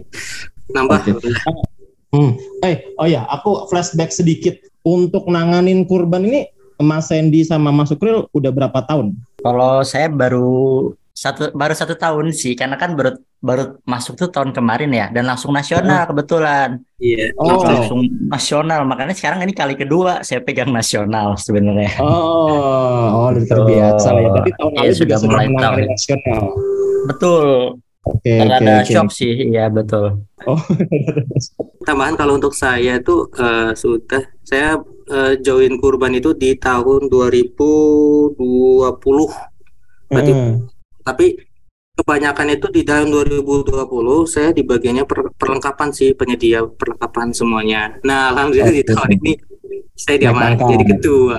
nambah. 0.73 0.99
Okay. 1.13 1.33
Hmm. 2.09 2.31
Eh 2.65 2.77
oh 2.97 3.05
ya 3.05 3.29
aku 3.29 3.69
flashback 3.69 4.17
sedikit 4.17 4.57
untuk 4.81 5.29
nanganin 5.29 5.85
kurban 5.85 6.25
ini 6.25 6.49
Mas 6.81 7.13
Sandy 7.13 7.45
sama 7.45 7.69
Mas 7.69 7.93
Sukril 7.93 8.33
udah 8.33 8.49
berapa 8.49 8.81
tahun? 8.89 9.13
Kalau 9.45 9.85
saya 9.85 10.09
baru 10.09 10.97
satu 11.17 11.49
baru 11.57 11.73
satu 11.73 11.97
tahun 11.97 12.29
sih 12.29 12.53
karena 12.53 12.77
kan 12.77 12.93
baru 12.93 13.17
baru 13.41 13.81
masuk 13.89 14.21
tuh 14.21 14.29
tahun 14.29 14.53
kemarin 14.53 14.93
ya 14.93 15.09
dan 15.09 15.25
langsung 15.25 15.49
nasional 15.49 16.05
oh. 16.05 16.13
kebetulan 16.13 16.85
iya 17.01 17.33
yeah. 17.33 17.41
oh. 17.41 17.65
langsung 17.65 18.05
nasional 18.29 18.85
makanya 18.85 19.17
sekarang 19.17 19.41
ini 19.49 19.57
kali 19.57 19.81
kedua 19.81 20.21
saya 20.21 20.45
pegang 20.45 20.69
nasional 20.69 21.33
sebenarnya 21.41 21.89
oh 22.05 23.33
oh 23.33 23.33
terbiasa 23.33 24.13
ya 24.13 24.29
tapi 24.29 24.51
tahun 24.61 24.73
ya, 24.77 24.81
lalu 24.85 24.93
sudah 24.93 25.19
mulai 25.25 25.49
tahun 25.57 25.89
nasional 25.89 26.43
betul 27.09 27.49
Oke, 28.07 28.39
okay, 28.39 28.39
okay, 28.39 28.87
okay. 28.87 28.95
shock 28.95 29.11
sih, 29.11 29.51
ya 29.51 29.67
betul. 29.67 30.23
Oh, 30.47 30.63
tambahan 31.91 32.15
kalau 32.15 32.39
untuk 32.39 32.55
saya 32.55 33.03
tuh 33.03 33.27
uh, 33.35 33.75
sudah 33.75 34.23
saya 34.47 34.79
uh, 35.11 35.35
join 35.43 35.75
kurban 35.83 36.15
itu 36.15 36.31
di 36.31 36.55
tahun 36.55 37.11
2020. 37.11 38.39
Berarti 40.07 40.33
hmm 40.39 40.76
tapi 41.07 41.39
kebanyakan 41.95 42.59
itu 42.59 42.67
di 42.75 42.83
tahun 42.83 43.09
2020 43.09 43.73
saya 44.27 44.51
di 44.51 44.67
bagiannya 44.67 45.07
per, 45.07 45.33
perlengkapan 45.39 45.89
sih 45.95 46.13
penyedia 46.13 46.67
perlengkapan 46.67 47.31
semuanya. 47.31 47.95
Nah 48.03 48.35
alhamdulillah 48.35 48.75
di 48.75 48.85
tahun 48.85 49.11
ini 49.23 49.33
saya 49.97 50.17
diamankan 50.21 50.67
jadi 50.77 50.85
ketua. 50.93 51.37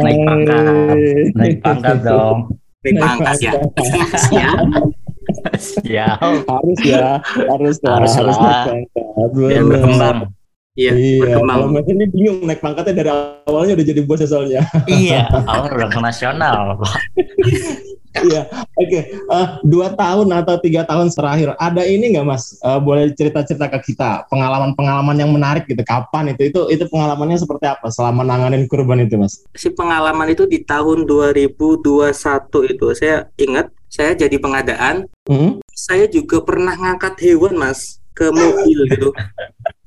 Naik 0.00 0.18
pangkat, 0.24 0.64
naik 1.36 1.56
pangkat 1.60 1.96
dong. 2.06 2.38
Naik 2.86 2.96
pangkat 2.96 3.36
ya. 3.42 3.52
Siap. 4.30 4.58
Siap. 5.86 6.18
Harus 6.48 6.78
ya, 6.82 7.20
harus 7.22 7.76
lah. 7.84 7.94
Harus, 8.00 8.12
harus 8.16 8.38
lah. 8.40 8.64
Biar 9.36 9.62
berkembang. 9.66 10.18
Iya, 10.72 10.92
iya 10.96 11.20
berkembang. 11.20 11.58
Kalau 11.68 11.84
ini 11.84 12.04
bingung 12.08 12.38
naik 12.48 12.60
pangkatnya 12.64 12.94
dari 12.96 13.10
awalnya 13.44 13.72
udah 13.76 13.86
jadi 13.86 14.00
bos 14.08 14.24
soalnya. 14.24 14.64
iya, 14.88 15.28
awal 15.28 15.68
udah 15.68 16.00
nasional. 16.00 16.80
Iya, 18.12 18.44
oke. 18.76 18.88
Okay. 18.88 19.02
Uh, 19.24 19.34
eh, 19.40 19.46
dua 19.64 19.96
tahun 19.96 20.28
atau 20.36 20.60
tiga 20.60 20.84
tahun 20.84 21.08
terakhir, 21.08 21.56
ada 21.56 21.82
ini 21.88 22.12
nggak 22.12 22.26
Mas? 22.28 22.60
Uh, 22.60 22.76
boleh 22.76 23.08
cerita-cerita 23.16 23.72
ke 23.72 23.92
kita 23.92 24.28
pengalaman-pengalaman 24.28 25.16
yang 25.16 25.32
menarik 25.32 25.64
gitu. 25.64 25.80
Kapan 25.80 26.36
itu? 26.36 26.52
Itu 26.52 26.60
itu 26.68 26.84
pengalamannya 26.92 27.40
seperti 27.40 27.64
apa 27.64 27.88
selama 27.88 28.20
nanganin 28.20 28.68
kurban 28.68 29.00
itu, 29.00 29.16
Mas? 29.16 29.40
Si 29.56 29.72
pengalaman 29.72 30.28
itu 30.28 30.44
di 30.44 30.60
tahun 30.60 31.08
2021 31.08 32.72
itu 32.76 32.86
saya 32.92 33.32
ingat 33.40 33.72
saya 33.88 34.12
jadi 34.12 34.36
pengadaan. 34.36 35.08
Hmm? 35.28 35.64
Saya 35.72 36.04
juga 36.08 36.44
pernah 36.44 36.76
ngangkat 36.76 37.16
hewan, 37.20 37.56
Mas, 37.56 38.02
ke 38.12 38.28
mobil 38.28 38.78
gitu. 38.92 39.12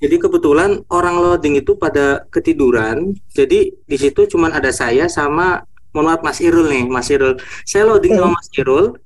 Jadi 0.02 0.16
kebetulan 0.18 0.82
orang 0.90 1.18
loading 1.22 1.58
itu 1.62 1.78
pada 1.78 2.26
ketiduran. 2.30 3.14
Jadi 3.34 3.74
di 3.86 3.98
situ 3.98 4.26
cuma 4.30 4.50
ada 4.54 4.70
saya 4.74 5.10
sama 5.10 5.66
mohon 5.96 6.12
maaf 6.12 6.22
Mas 6.28 6.44
Irul 6.44 6.68
nih, 6.68 6.84
Mas 6.92 7.08
Irul. 7.08 7.40
Saya 7.64 7.88
loading 7.88 8.20
sama 8.20 8.36
Mas 8.36 8.52
Irul, 8.52 9.00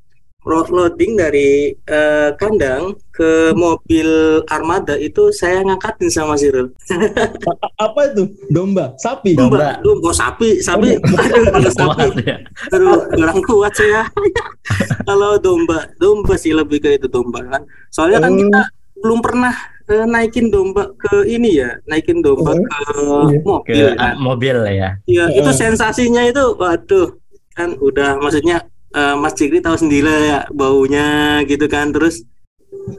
loading 0.50 1.14
dari 1.14 1.78
uh, 1.86 2.34
kandang 2.34 2.98
ke 3.14 3.54
mobil 3.54 4.42
armada 4.50 4.98
itu 4.98 5.30
saya 5.30 5.62
ngangkatin 5.62 6.10
sama 6.10 6.34
Mas 6.34 6.42
Irul. 6.42 6.74
Apa 7.86 8.10
itu? 8.10 8.34
Domba, 8.50 8.98
sapi. 8.98 9.38
Domba, 9.38 9.78
domba, 9.86 10.10
oh, 10.10 10.16
sapi, 10.18 10.58
sapi. 10.66 10.98
Aduh, 10.98 11.46
kalau 11.54 11.70
sapi. 11.70 12.08
Ya. 12.26 12.38
Aduh, 12.74 13.06
kurang 13.14 13.40
kuat 13.46 13.74
saya. 13.78 14.10
kalau 15.08 15.38
domba, 15.38 15.86
domba 16.02 16.34
sih 16.42 16.58
lebih 16.58 16.82
ke 16.82 16.98
itu 16.98 17.06
domba 17.06 17.46
kan. 17.46 17.62
Soalnya 17.94 18.26
kan 18.26 18.34
kita 18.34 18.62
belum 19.00 19.22
pernah 19.22 19.54
uh, 19.90 20.06
naikin 20.06 20.54
domba 20.54 20.94
ke 20.96 21.26
ini 21.26 21.60
ya, 21.60 21.76
naikin 21.90 22.22
domba 22.22 22.54
uh, 22.54 23.28
ke 23.28 23.42
mobil 23.42 23.90
ke, 23.90 23.98
kan. 23.98 24.16
mobil 24.22 24.58
ya. 24.70 24.90
Iya, 25.10 25.26
uh. 25.28 25.38
itu 25.42 25.52
sensasinya 25.52 26.22
itu 26.24 26.56
waduh 26.56 27.18
kan 27.58 27.76
udah 27.76 28.22
maksudnya 28.22 28.64
uh, 28.96 29.20
Mas 29.20 29.36
Cikri 29.36 29.60
tahu 29.60 29.76
sendiri 29.76 30.32
ya 30.32 30.48
baunya 30.54 31.42
gitu 31.44 31.68
kan 31.68 31.92
terus 31.92 32.24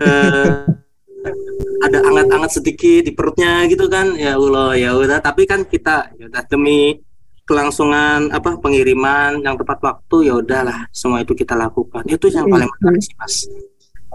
uh, 0.05 0.69
ada 1.87 1.99
anget-anget 2.05 2.51
sedikit 2.61 3.01
di 3.09 3.13
perutnya 3.17 3.65
gitu 3.73 3.89
kan 3.89 4.13
ya 4.21 4.37
Allah 4.37 4.77
ya 4.77 4.93
udah 4.93 5.25
tapi 5.25 5.49
kan 5.49 5.65
kita 5.65 6.13
ya 6.21 6.29
udah 6.29 6.45
demi 6.45 7.01
kelangsungan 7.49 8.29
apa 8.31 8.61
pengiriman 8.61 9.41
yang 9.41 9.57
tepat 9.57 9.81
waktu 9.81 10.29
ya 10.29 10.39
udahlah 10.39 10.87
semua 10.93 11.25
itu 11.25 11.33
kita 11.33 11.57
lakukan 11.57 12.05
itu 12.05 12.29
yang 12.29 12.47
paling 12.47 12.69
menarik 12.69 13.01
sih 13.01 13.17
mas 13.17 13.49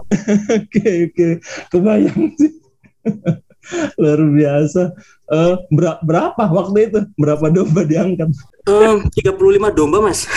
Oke 0.62 1.10
oke, 1.10 1.28
kebayang 1.72 2.30
sih. 2.38 2.65
Luar 4.00 4.20
biasa. 4.22 4.94
Uh, 5.26 5.58
ber 5.74 5.98
berapa 6.06 6.38
waktu 6.38 6.78
itu? 6.86 7.00
Berapa 7.18 7.50
domba 7.50 7.82
diangkat? 7.82 8.30
Um, 8.70 9.10
35 9.10 9.74
domba 9.74 9.98
mas. 10.06 10.22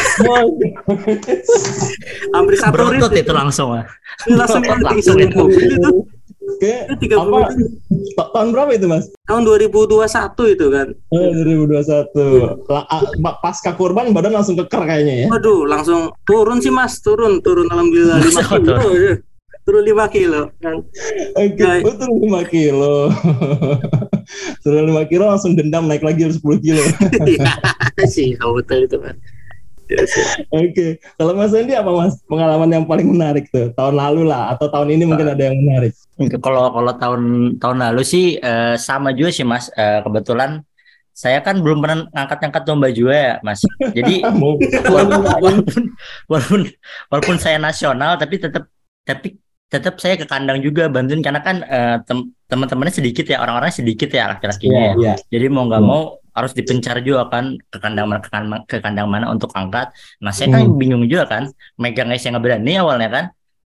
Hampir 2.36 2.56
satu 2.58 2.74
Berotot 2.74 3.14
itu 3.14 3.34
langsung 3.34 3.78
ya. 3.78 3.86
Langsung 4.34 4.66
langsung 4.66 5.18
itu. 5.22 5.44
Oke, 6.50 6.74
apa, 7.14 7.54
tahun 8.34 8.50
berapa 8.52 8.72
itu 8.74 8.90
mas? 8.90 9.06
Tahun 9.30 9.46
2021 9.46 10.56
itu 10.58 10.66
kan. 10.74 10.88
Oh, 11.14 11.30
2021. 11.30 12.66
La, 12.66 12.82
pasca 13.38 13.78
kurban 13.78 14.10
badan 14.12 14.34
langsung 14.34 14.58
keker 14.58 14.90
kayaknya 14.90 15.14
ya. 15.24 15.28
Waduh, 15.30 15.70
langsung 15.70 16.10
turun 16.26 16.58
sih 16.60 16.74
mas, 16.74 16.98
turun, 17.06 17.40
turun 17.46 17.70
alhamdulillah 17.70 18.18
5 18.26 18.66
kilo 18.66 19.22
turun 19.70 19.86
5 19.86 20.10
kilo 20.10 20.42
kan. 20.58 20.82
Oke, 21.38 21.62
okay. 21.62 21.86
oh, 21.86 21.94
turun 21.94 22.18
5 22.26 22.50
kilo. 22.50 23.14
turun 24.66 24.86
5 24.98 25.12
kilo 25.14 25.24
langsung 25.30 25.54
dendam 25.54 25.86
naik 25.86 26.02
lagi 26.02 26.26
harus 26.26 26.42
10 26.42 26.66
kilo. 26.66 26.82
Iya 27.30 28.06
sih, 28.10 28.34
betul 28.34 28.90
itu 28.90 28.98
kan. 28.98 29.14
Oke, 29.90 30.74
okay. 30.74 30.92
kalau 31.18 31.34
Mas 31.38 31.54
Andi 31.54 31.74
apa 31.78 31.90
Mas 31.90 32.18
pengalaman 32.26 32.70
yang 32.70 32.86
paling 32.86 33.10
menarik 33.10 33.50
tuh 33.50 33.74
tahun 33.74 33.98
lalu 33.98 34.26
lah 34.26 34.54
atau 34.54 34.70
tahun 34.70 34.94
ini 34.98 35.04
mungkin 35.06 35.34
ada 35.34 35.44
yang 35.50 35.58
menarik? 35.62 35.94
Kalau 36.42 36.74
kalau 36.74 36.94
tahun 36.98 37.22
tahun 37.62 37.78
lalu 37.90 38.02
sih 38.06 38.42
uh, 38.42 38.74
sama 38.78 39.14
juga 39.14 39.30
sih 39.34 39.46
Mas. 39.46 39.70
Uh, 39.74 40.02
kebetulan 40.06 40.66
saya 41.14 41.44
kan 41.44 41.60
belum 41.60 41.84
pernah 41.84 42.08
ngangkat-ngangkat 42.16 42.64
domba 42.64 42.88
juga 42.94 43.14
ya, 43.18 43.34
Mas. 43.42 43.60
Jadi 43.92 44.22
walaupun, 44.94 45.22
walaupun 45.26 45.84
walaupun 46.30 46.62
walaupun 47.10 47.38
saya 47.42 47.58
nasional 47.58 48.16
tapi 48.16 48.40
tetap 48.40 48.70
tapi 49.04 49.42
tetap 49.70 50.02
saya 50.02 50.18
ke 50.18 50.26
kandang 50.26 50.66
juga 50.66 50.90
bantuin 50.90 51.22
karena 51.22 51.46
kan 51.46 51.62
uh, 51.62 52.02
tem 52.02 52.34
teman-temannya 52.50 52.90
sedikit 52.90 53.30
ya 53.30 53.38
orang-orangnya 53.38 53.86
sedikit 53.86 54.10
ya 54.10 54.34
laki-lakinya 54.34 54.98
yeah. 54.98 55.14
Yeah. 55.14 55.18
Jadi 55.30 55.46
mau 55.54 55.70
nggak 55.70 55.84
yeah. 55.86 55.90
mau 55.94 56.02
harus 56.34 56.54
dipencar 56.58 56.98
juga 57.06 57.30
kan 57.30 57.54
ke 57.70 57.78
kandang 57.78 58.10
mana 58.10 58.20
ke 58.26 58.30
kandang, 58.34 58.62
ke 58.66 58.78
kandang 58.82 59.08
mana 59.08 59.26
untuk 59.30 59.54
angkat. 59.54 59.94
Nah 60.26 60.34
saya 60.34 60.50
kan 60.58 60.66
hmm. 60.66 60.78
bingung 60.82 61.06
juga 61.06 61.30
kan 61.30 61.54
megangnya 61.78 62.18
saya 62.18 62.38
nggak 62.38 62.46
berani 62.50 62.74
awalnya 62.82 63.10
kan 63.14 63.26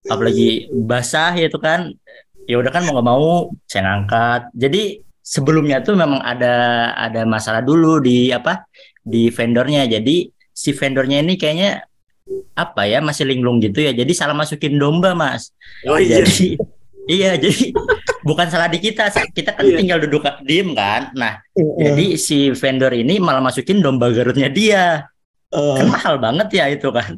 apalagi 0.06 0.70
basah 0.70 1.34
ya 1.34 1.50
itu 1.50 1.58
kan 1.58 1.90
ya 2.46 2.56
udah 2.62 2.70
kan 2.70 2.86
mau 2.86 2.94
nggak 2.94 3.08
mau 3.10 3.50
saya 3.66 3.82
ngangkat. 3.90 4.54
Jadi 4.54 4.82
sebelumnya 5.18 5.82
tuh 5.82 5.98
memang 5.98 6.22
ada 6.22 6.54
ada 6.94 7.26
masalah 7.26 7.60
dulu 7.66 7.98
di 7.98 8.30
apa 8.30 8.70
di 9.02 9.34
vendornya. 9.34 9.82
Jadi 9.90 10.30
si 10.54 10.70
vendornya 10.70 11.26
ini 11.26 11.34
kayaknya 11.34 11.87
apa 12.52 12.82
ya 12.84 12.98
masih 12.98 13.24
linglung 13.28 13.62
gitu 13.62 13.80
ya. 13.82 13.92
Jadi 13.94 14.12
salah 14.12 14.34
masukin 14.36 14.76
domba 14.76 15.14
mas. 15.14 15.54
Oh 15.86 15.98
iya. 15.98 16.22
Jadi 16.22 16.58
iya 17.08 17.36
jadi 17.40 17.72
bukan 18.22 18.46
salah 18.50 18.68
di 18.68 18.78
kita. 18.82 19.08
Kita 19.32 19.54
kan 19.56 19.64
iya. 19.64 19.76
tinggal 19.78 19.98
duduk 20.04 20.24
diem 20.44 20.72
kan. 20.76 21.12
Nah 21.14 21.40
iya. 21.54 21.92
jadi 21.92 22.06
si 22.20 22.50
vendor 22.52 22.92
ini 22.92 23.18
malah 23.22 23.40
masukin 23.40 23.80
domba 23.80 24.10
garutnya 24.12 24.50
dia. 24.50 25.08
Uh. 25.48 25.80
Kan 25.80 25.88
mahal 25.88 26.14
banget 26.20 26.48
ya 26.52 26.64
itu 26.68 26.88
kan. 26.92 27.16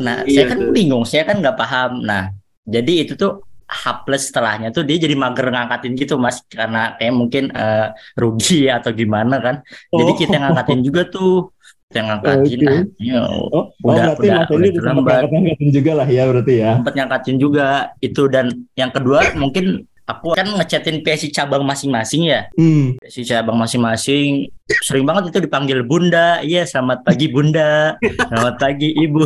Nah 0.00 0.24
iya, 0.24 0.48
saya 0.48 0.56
kan 0.56 0.60
bingung. 0.72 1.04
Saya 1.04 1.28
kan 1.28 1.38
nggak 1.42 1.56
paham. 1.58 2.04
Nah 2.04 2.32
jadi 2.66 3.06
itu 3.06 3.14
tuh 3.14 3.46
H 3.66 4.06
plus 4.06 4.30
setelahnya 4.30 4.70
tuh 4.70 4.86
dia 4.86 4.94
jadi 4.94 5.18
mager 5.18 5.50
ngangkatin 5.50 5.98
gitu 5.98 6.22
mas 6.22 6.38
karena 6.46 6.94
kayak 6.94 7.14
mungkin 7.18 7.50
uh, 7.50 7.90
rugi 8.14 8.70
atau 8.70 8.94
gimana 8.94 9.42
kan 9.42 9.56
oh. 9.90 9.98
jadi 9.98 10.12
kita 10.14 10.36
ngangkatin 10.38 10.80
juga 10.86 11.02
tuh 11.10 11.50
yang 11.94 12.06
ngangkatin 12.10 12.58
okay. 12.58 12.66
ah, 12.66 12.82
ya, 12.98 13.20
oh, 13.30 13.70
udah 13.86 14.10
oh, 14.10 14.14
berarti 14.18 14.26
udah, 14.26 14.46
udah 14.50 14.72
terlambat 14.74 15.22
ngangkatin 15.30 15.70
juga 15.70 15.92
lah 16.02 16.08
ya 16.10 16.22
berarti 16.26 16.54
ya? 16.58 16.72
Sempat 16.82 16.94
ngangkatin 16.98 17.36
juga 17.38 17.66
itu 18.02 18.22
dan 18.26 18.46
yang 18.74 18.90
kedua 18.90 19.20
mungkin 19.38 19.86
aku 20.02 20.34
kan 20.34 20.50
ngechatin 20.50 21.06
PSI 21.06 21.30
cabang 21.30 21.62
masing-masing 21.62 22.26
ya. 22.26 22.50
Hmm. 22.58 22.98
PSI 22.98 23.22
cabang 23.22 23.54
masing-masing 23.54 24.50
sering 24.82 25.06
banget 25.06 25.30
itu 25.30 25.46
dipanggil 25.46 25.86
bunda. 25.86 26.42
Iya 26.42 26.66
selamat 26.66 27.06
pagi 27.06 27.30
bunda. 27.30 27.94
Selamat 28.02 28.54
pagi 28.58 28.90
ibu 28.90 29.22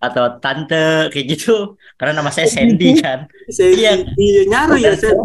atau 0.00 0.24
tante 0.40 1.12
kayak 1.12 1.26
gitu. 1.36 1.76
Karena 2.00 2.24
nama 2.24 2.32
saya 2.32 2.48
Sandy 2.48 2.96
kan. 2.96 3.28
Iya. 3.52 4.08
Iya 4.16 4.40
nyaru 4.48 4.74
ya 4.80 4.96
saya 4.96 5.20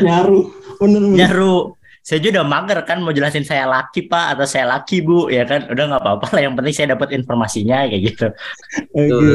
nyaru. 0.00 0.40
Bener, 0.80 1.00
bener. 1.04 1.16
nyaru 1.20 1.76
saya 2.06 2.22
juga 2.22 2.38
udah 2.38 2.46
mager 2.46 2.78
kan 2.86 3.02
mau 3.02 3.10
jelasin 3.10 3.42
saya 3.42 3.66
laki 3.66 4.06
pak 4.06 4.38
atau 4.38 4.46
saya 4.46 4.70
laki 4.70 5.02
bu 5.02 5.26
ya 5.26 5.42
kan? 5.42 5.66
Udah 5.66 5.90
nggak 5.90 6.02
apa-apa 6.06 6.38
lah 6.38 6.40
yang 6.46 6.54
penting 6.54 6.70
saya 6.70 6.94
dapat 6.94 7.18
informasinya 7.18 7.82
kayak 7.90 8.02
gitu. 8.14 8.26
Okay, 8.94 9.10
okay, 9.10 9.34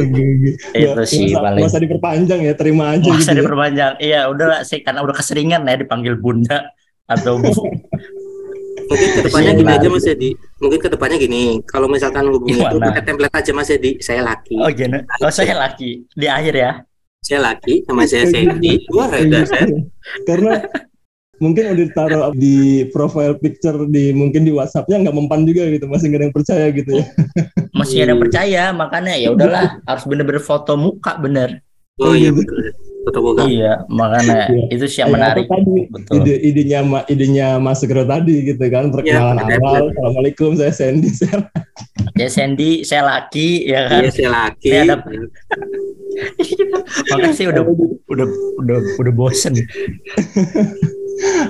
okay. 0.72 0.80
itu 0.88 1.02
sih 1.04 1.36
masa, 1.36 1.44
paling. 1.44 1.62
masa 1.68 1.78
diperpanjang 1.84 2.40
ya 2.40 2.56
terima 2.56 2.96
aja 2.96 3.04
masa 3.12 3.20
gitu 3.20 3.28
ya. 3.28 3.40
diperpanjang. 3.44 3.92
Iya 4.00 4.20
udah 4.32 4.64
sih 4.64 4.80
karena 4.80 5.04
udah 5.04 5.12
keseringan 5.12 5.68
ya 5.68 5.76
dipanggil 5.84 6.16
bunda 6.16 6.72
atau 7.12 7.36
bu. 7.36 7.52
Mungkin 8.88 9.08
ke 9.08 9.20
depannya 9.28 9.52
gini 9.52 9.72
aja 9.76 9.88
mas 9.92 10.08
Edi. 10.08 10.30
Mungkin 10.56 10.80
ke 10.80 10.88
depannya 10.88 11.16
gini 11.20 11.60
kalau 11.68 11.92
misalkan 11.92 12.24
hubungi 12.32 12.56
itu 12.56 12.76
pakai 12.80 13.04
template 13.04 13.36
aja 13.36 13.52
mas 13.52 13.68
Edi. 13.68 14.00
Saya 14.00 14.24
laki. 14.24 14.56
Oh 14.56 14.72
gini. 14.72 14.96
Oh 15.20 15.28
saya 15.28 15.60
laki. 15.60 16.08
Di 16.16 16.24
akhir 16.24 16.56
ya? 16.56 16.72
Saya 17.20 17.52
laki 17.52 17.84
sama 17.84 18.08
saya 18.08 18.26
Sandy 18.32 18.82
wah 18.90 19.12
ada 19.12 19.44
saya 19.46 19.70
karena 20.26 20.58
mungkin 21.42 21.74
udah 21.74 21.86
ditaruh 21.90 22.22
di 22.38 22.86
profile 22.94 23.34
picture 23.34 23.90
di 23.90 24.14
mungkin 24.14 24.46
di 24.46 24.54
WhatsAppnya 24.54 25.02
nggak 25.02 25.16
mempan 25.18 25.42
juga 25.42 25.66
gitu 25.66 25.90
masih 25.90 26.14
nggak 26.14 26.20
ada 26.22 26.26
yang 26.30 26.36
percaya 26.38 26.66
gitu 26.70 26.90
ya. 27.02 27.06
Masih 27.72 28.04
ada 28.04 28.12
yang 28.14 28.22
percaya 28.22 28.62
makanya 28.70 29.14
ya 29.16 29.28
udahlah 29.32 29.80
harus 29.88 30.04
bener-bener 30.04 30.44
foto 30.44 30.78
muka 30.78 31.18
bener. 31.18 31.64
Oh 31.98 32.14
iya 32.14 32.30
betul. 32.30 32.70
foto 33.08 33.18
muka. 33.24 33.42
Iya 33.48 33.82
makanya 33.90 34.46
ya. 34.46 34.64
itu 34.70 34.84
sih 34.86 35.02
yang 35.02 35.10
ya, 35.10 35.14
menarik. 35.18 35.46
tadi, 35.50 35.90
betul. 35.90 36.14
ide 36.22 36.34
idenya 36.46 36.80
idenya 37.10 37.48
Mas 37.58 37.82
Segera 37.82 38.06
tadi 38.06 38.44
gitu 38.44 38.62
kan 38.70 38.92
perkenalan 38.92 39.42
ya, 39.42 39.58
awal 39.58 39.90
assalamualaikum 39.90 40.54
saya 40.54 40.70
Sandy 40.70 41.10
saya 41.18 41.48
ya 42.14 42.28
Sandy 42.28 42.86
saya 42.86 43.02
laki 43.08 43.66
ya 43.66 43.80
kan? 43.88 44.00
Iya 44.04 44.10
saya 44.14 44.30
laki. 44.30 44.70
Saya 44.70 44.82
ada... 44.84 44.96
makanya 47.10 47.34
sih 47.34 47.46
udah 47.48 47.64
udah 48.12 48.26
udah 48.60 48.78
udah 49.00 49.12
bosen 49.16 49.56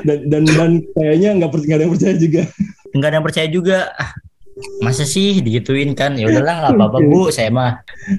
dan 0.06 0.18
dan 0.28 0.42
dan 0.46 0.72
kayaknya 0.94 1.30
nggak 1.38 1.50
nggak 1.52 1.76
ada 1.78 1.84
yang 1.84 1.94
percaya 1.94 2.14
juga. 2.16 2.42
Nggak 2.92 3.08
ada 3.08 3.16
yang 3.16 3.26
percaya 3.26 3.48
juga 3.48 3.78
masa 4.82 5.04
sih 5.06 5.40
digituin 5.40 5.94
kan? 5.94 6.18
Ya 6.18 6.28
udahlah 6.28 6.54
nggak 6.62 6.74
apa-apa 6.76 6.98
okay. 6.98 7.10
bu 7.10 7.20
saya 7.30 7.50
mah. 7.50 7.72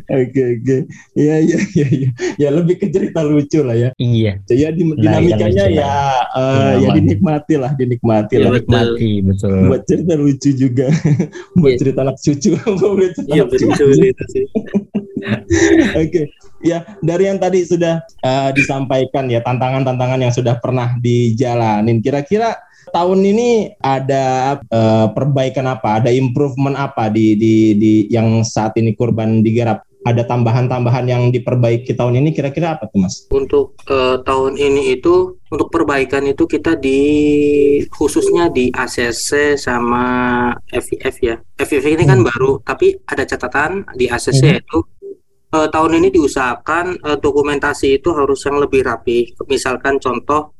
Oke 0.10 0.32
okay, 0.32 0.45
oke. 0.58 0.63
Okay. 0.63 0.82
ya 1.19 1.36
ya 1.43 1.60
ya 1.75 1.88
ya 1.88 2.10
ya 2.39 2.49
lebih 2.51 2.75
ke 2.79 2.88
cerita 2.89 3.23
lucu 3.23 3.60
lah 3.62 3.75
ya. 3.75 3.89
Iya. 3.99 4.39
Ya 4.49 4.69
di, 4.71 4.84
nah, 4.84 5.19
dinamikanya 5.19 5.65
ya 5.69 5.91
uh, 6.36 6.73
ya 6.79 6.88
dinikmati 6.95 7.56
lah 7.60 7.71
dinikmati 7.75 8.36
ya, 8.38 8.47
lah. 8.47 8.60
dinikmati 8.60 9.12
betul. 9.23 9.58
Buat 9.67 9.84
cerita 9.88 10.13
lucu 10.15 10.49
juga. 10.56 10.88
Buat 11.60 11.71
yeah. 11.75 11.79
cerita 11.79 11.99
anak 12.03 12.17
cucu. 12.19 12.51
Buat 12.79 13.12
cerita 13.17 13.32
iya 13.36 13.43
betul 13.47 13.89
itu 13.99 14.25
sih. 14.32 14.45
Oke, 15.95 16.10
okay. 16.10 16.25
ya 16.60 16.84
dari 16.99 17.32
yang 17.32 17.39
tadi 17.39 17.63
sudah 17.63 18.03
uh, 18.23 18.51
disampaikan 18.51 19.32
ya 19.32 19.39
tantangan-tantangan 19.39 20.19
yang 20.19 20.34
sudah 20.36 20.60
pernah 20.60 20.99
dijalanin. 20.99 22.03
Kira-kira 22.03 22.60
tahun 22.91 23.19
ini 23.24 23.78
ada 23.80 24.58
uh, 24.67 25.08
perbaikan 25.13 25.69
apa, 25.69 26.02
ada 26.02 26.12
improvement 26.12 26.76
apa 26.76 27.08
di, 27.08 27.38
di 27.38 27.56
di 27.78 27.93
yang 28.12 28.43
saat 28.43 28.76
ini 28.76 28.98
kurban 28.98 29.46
digarap? 29.46 29.86
Ada 30.04 30.28
tambahan-tambahan 30.28 31.08
yang 31.08 31.24
diperbaiki 31.32 31.96
tahun 31.96 32.19
ini 32.19 32.36
kira-kira 32.36 32.76
apa 32.76 32.91
tuh 32.91 33.08
Mas? 33.08 33.24
Untuk 33.32 33.80
uh, 33.88 34.19
tahun 34.19 34.60
ini 34.60 35.00
itu 35.00 35.39
untuk 35.48 35.72
perbaikan 35.72 36.28
itu 36.28 36.43
kita 36.43 36.76
di 36.76 37.00
khususnya 37.88 38.52
di 38.52 38.67
ACC 38.67 39.56
sama 39.56 40.04
FIF 40.67 41.15
ya. 41.24 41.39
FIF 41.56 41.88
ini 41.88 42.04
kan 42.04 42.19
hmm. 42.19 42.28
baru 42.28 42.60
tapi 42.67 43.00
ada 43.08 43.24
catatan 43.24 43.88
di 43.96 44.12
ACC 44.12 44.43
hmm. 44.43 44.60
itu 44.60 44.78
uh, 45.54 45.67
tahun 45.69 46.04
ini 46.04 46.10
diusahakan 46.10 47.00
uh, 47.00 47.17
dokumentasi 47.22 48.02
itu 48.02 48.10
harus 48.12 48.41
yang 48.43 48.58
lebih 48.60 48.84
rapi. 48.84 49.38
Misalkan 49.48 50.02
contoh 50.02 50.58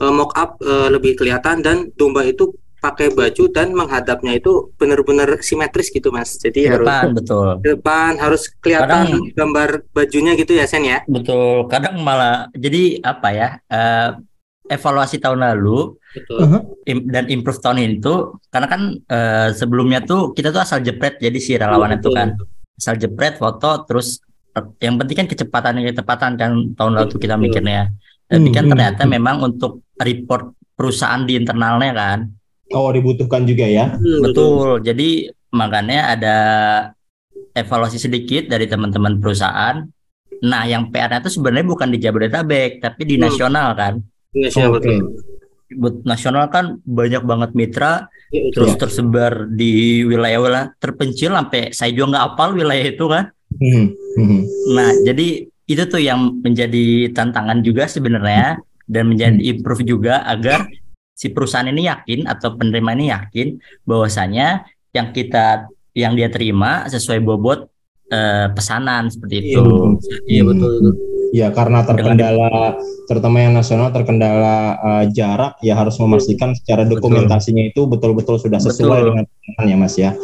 uh, 0.00 0.12
mock 0.14 0.32
up 0.34 0.58
uh, 0.64 0.88
lebih 0.90 1.14
kelihatan 1.18 1.60
dan 1.62 1.90
domba 1.94 2.24
itu 2.26 2.54
pakai 2.84 3.16
baju 3.16 3.48
dan 3.48 3.72
menghadapnya 3.72 4.36
itu 4.36 4.68
benar-benar 4.76 5.40
simetris 5.40 5.88
gitu 5.88 6.12
mas. 6.12 6.36
Jadi 6.36 6.68
ke 6.68 6.76
depan, 6.76 7.08
harus 7.08 7.16
betul. 7.16 7.48
Ke 7.64 7.68
depan 7.80 8.10
harus 8.20 8.42
kelihatan 8.60 9.00
kadang, 9.08 9.32
gambar 9.32 9.68
bajunya 9.96 10.32
gitu 10.36 10.52
ya 10.52 10.68
Sen 10.68 10.84
ya. 10.84 11.00
Betul. 11.08 11.64
Kadang 11.72 12.04
malah 12.04 12.52
jadi 12.52 13.00
apa 13.00 13.28
ya? 13.32 13.48
Uh, 13.72 14.20
evaluasi 14.68 15.20
tahun 15.20 15.44
lalu 15.44 15.96
Betul. 16.14 16.38
Uh-huh. 16.40 16.62
Im, 16.88 16.98
dan 17.10 17.28
improve 17.28 17.60
tahun 17.60 17.78
ini 17.84 17.94
tuh 18.00 18.40
karena 18.48 18.66
kan 18.70 18.82
uh, 18.96 19.48
sebelumnya 19.52 20.00
tuh 20.06 20.32
kita 20.32 20.54
tuh 20.54 20.62
asal 20.62 20.80
jepret 20.80 21.20
jadi 21.20 21.36
si 21.36 21.58
relawan 21.58 21.98
itu 21.98 22.08
kan 22.14 22.32
asal 22.78 22.96
jepret 22.96 23.36
foto 23.36 23.84
terus 23.84 24.24
yang 24.78 24.96
penting 24.96 25.26
kan 25.26 25.28
kecepatan 25.28 25.82
kecepatan 25.82 26.32
kan 26.38 26.52
tahun 26.78 26.92
lalu 26.94 27.06
tuh 27.10 27.20
kita 27.20 27.34
mikirnya 27.34 27.90
tapi 28.34 28.48
kan 28.50 28.64
hmm, 28.66 28.72
ternyata 28.74 29.02
hmm. 29.06 29.10
memang 29.10 29.36
untuk 29.46 29.86
report 30.02 30.58
perusahaan 30.74 31.22
di 31.22 31.38
internalnya 31.38 31.92
kan 31.94 32.18
oh 32.74 32.90
dibutuhkan 32.90 33.46
juga 33.46 33.66
ya 33.66 33.94
hmm, 33.94 34.20
betul 34.26 34.82
jadi 34.82 35.30
makanya 35.54 36.18
ada 36.18 36.36
evaluasi 37.54 38.02
sedikit 38.02 38.50
dari 38.50 38.66
teman-teman 38.66 39.22
perusahaan 39.22 39.86
nah 40.42 40.66
yang 40.66 40.90
PR-nya 40.90 41.22
itu 41.22 41.30
sebenarnya 41.40 41.66
bukan 41.66 41.88
di 41.94 41.98
Jabodetabek 42.02 42.82
tapi 42.82 43.02
di 43.06 43.16
nasional 43.16 43.72
kan 43.78 44.02
nasional 44.34 44.82
okay. 44.82 44.98
nasional 46.04 46.50
kan 46.50 46.82
banyak 46.82 47.22
banget 47.22 47.50
mitra 47.54 48.10
ya, 48.34 48.50
terus 48.50 48.74
ya. 48.74 48.78
tersebar 48.82 49.46
di 49.46 50.02
wilayah-wilayah 50.04 50.74
terpencil 50.82 51.32
sampai 51.32 51.70
saya 51.70 51.94
juga 51.94 52.18
nggak 52.18 52.26
apal 52.34 52.48
wilayah 52.52 52.86
itu 52.90 53.06
kan 53.06 53.30
Hmm. 53.60 53.94
Hmm. 54.18 54.42
Nah, 54.74 54.90
jadi 55.06 55.46
itu 55.64 55.82
tuh 55.88 56.00
yang 56.00 56.40
menjadi 56.44 57.08
tantangan 57.16 57.64
juga 57.64 57.88
sebenarnya 57.88 58.60
dan 58.84 59.04
menjadi 59.08 59.40
hmm. 59.40 59.50
improve 59.56 59.82
juga 59.84 60.20
agar 60.28 60.68
si 61.14 61.32
perusahaan 61.32 61.70
ini 61.70 61.88
yakin 61.88 62.28
atau 62.28 62.58
penerima 62.58 62.90
ini 62.98 63.04
yakin 63.14 63.56
bahwasanya 63.88 64.68
yang 64.92 65.14
kita 65.14 65.70
yang 65.94 66.18
dia 66.18 66.28
terima 66.28 66.84
sesuai 66.90 67.22
bobot 67.22 67.70
eh, 68.10 68.50
pesanan 68.52 69.08
seperti 69.08 69.54
itu. 69.54 69.62
Iya 69.62 69.62
betul. 69.62 69.90
Iya, 70.26 70.42
betul. 70.44 70.72
Ya 71.34 71.48
karena 71.50 71.82
terkendala 71.82 72.78
terutama 73.10 73.42
yang 73.42 73.58
nasional 73.58 73.90
terkendala 73.90 74.78
uh, 74.78 75.04
jarak 75.10 75.58
ya 75.66 75.74
harus 75.74 75.98
memastikan 75.98 76.54
secara 76.54 76.86
dokumentasinya 76.86 77.74
betul. 77.74 77.74
itu 77.74 77.90
betul-betul 77.90 78.36
sudah 78.38 78.62
sesuai 78.62 79.02
betul. 79.02 79.06
dengan 79.10 79.24
ya 79.66 79.74
Mas 79.74 79.98
ya. 79.98 80.14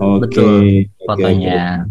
Oke. 0.00 0.32
Okay. 0.32 0.88
Fotonya. 1.04 1.84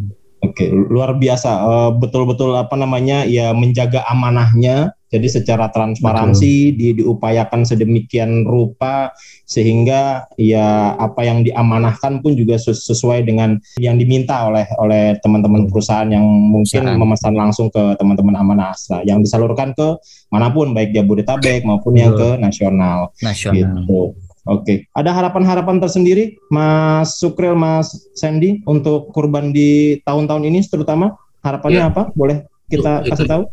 Oke, 0.60 0.68
luar 0.92 1.16
biasa. 1.16 1.52
betul 1.56 1.72
eh, 1.72 1.92
betul-betul 2.04 2.52
apa 2.60 2.76
namanya 2.76 3.24
ya 3.24 3.56
menjaga 3.56 4.04
amanahnya 4.12 4.92
Jadi 5.10 5.26
secara 5.26 5.74
transparansi 5.74 6.78
di, 6.78 6.94
diupayakan 7.02 7.66
sedemikian 7.66 8.46
rupa 8.46 9.10
sehingga 9.42 10.30
ya 10.38 10.94
apa 11.02 11.26
yang 11.26 11.42
diamanahkan 11.42 12.22
pun 12.22 12.38
juga 12.38 12.62
sesuai 12.62 13.26
dengan 13.26 13.58
yang 13.82 13.98
diminta 13.98 14.46
oleh 14.46 14.70
oleh 14.78 15.18
teman-teman 15.26 15.66
perusahaan 15.66 16.06
yang 16.06 16.22
mungkin 16.22 16.86
perusahaan. 16.86 17.02
memesan 17.02 17.34
langsung 17.34 17.74
ke 17.74 17.98
teman-teman 17.98 18.38
Amanah 18.38 18.78
Astra 18.78 19.02
yang 19.02 19.26
disalurkan 19.26 19.74
ke 19.74 19.98
mana 20.30 20.54
pun 20.54 20.78
baik 20.78 20.94
Jabodetabek 20.94 21.66
maupun 21.66 21.98
yang 21.98 22.14
ke 22.14 22.38
nasional. 22.38 23.10
Nasional. 23.26 23.58
Gitu. 23.58 24.29
Oke, 24.50 24.90
ada 24.98 25.14
harapan-harapan 25.14 25.78
tersendiri 25.78 26.42
Mas 26.50 27.22
Sukril, 27.22 27.54
Mas 27.54 27.94
Sandy 28.18 28.66
untuk 28.66 29.14
kurban 29.14 29.54
di 29.54 30.02
tahun-tahun 30.02 30.44
ini 30.50 30.66
terutama 30.66 31.14
harapannya 31.46 31.86
ya. 31.86 31.92
apa? 31.94 32.10
Boleh 32.18 32.50
kita 32.66 33.06
kasih 33.06 33.30
tahu? 33.30 33.44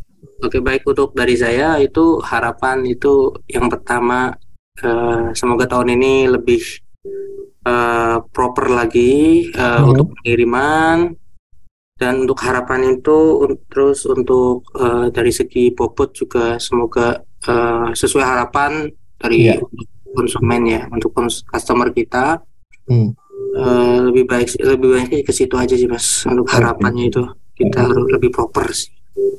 Oke 0.44 0.60
baik 0.60 0.84
untuk 0.84 1.12
dari 1.16 1.36
saya 1.36 1.80
itu 1.80 2.20
harapan 2.20 2.84
itu 2.84 3.32
yang 3.48 3.68
pertama 3.72 4.36
uh, 4.84 5.32
semoga 5.32 5.64
tahun 5.64 5.96
ini 5.96 6.28
lebih 6.28 6.60
uh, 7.64 8.20
proper 8.32 8.68
lagi 8.68 9.48
uh, 9.56 9.80
hmm. 9.80 9.90
untuk 9.92 10.06
pengiriman 10.20 11.16
dan 11.96 12.28
untuk 12.28 12.36
harapan 12.44 13.00
itu 13.00 13.48
terus 13.72 14.04
untuk 14.04 14.68
uh, 14.76 15.08
dari 15.08 15.32
segi 15.32 15.72
bobot 15.72 16.12
juga 16.12 16.60
semoga 16.60 17.16
uh, 17.48 17.88
sesuai 17.96 18.24
harapan 18.24 18.92
dari 19.16 19.48
yeah. 19.48 19.60
Konsumen 20.16 20.62
ya 20.64 20.82
untuk 20.88 21.12
customer 21.52 21.92
kita 21.92 22.40
hmm. 22.88 23.12
uh, 23.60 23.98
lebih 24.08 24.24
baik 24.24 24.48
lebih 24.56 24.88
baik 24.96 25.10
ke 25.28 25.32
situ 25.36 25.54
aja 25.60 25.76
sih 25.76 25.86
mas 25.86 26.24
untuk 26.24 26.48
harapannya 26.48 27.06
okay. 27.06 27.12
itu 27.12 27.22
kita 27.56 27.84
harus 27.84 28.08
lebih 28.08 28.32
proper 28.32 28.72
sih. 28.72 28.92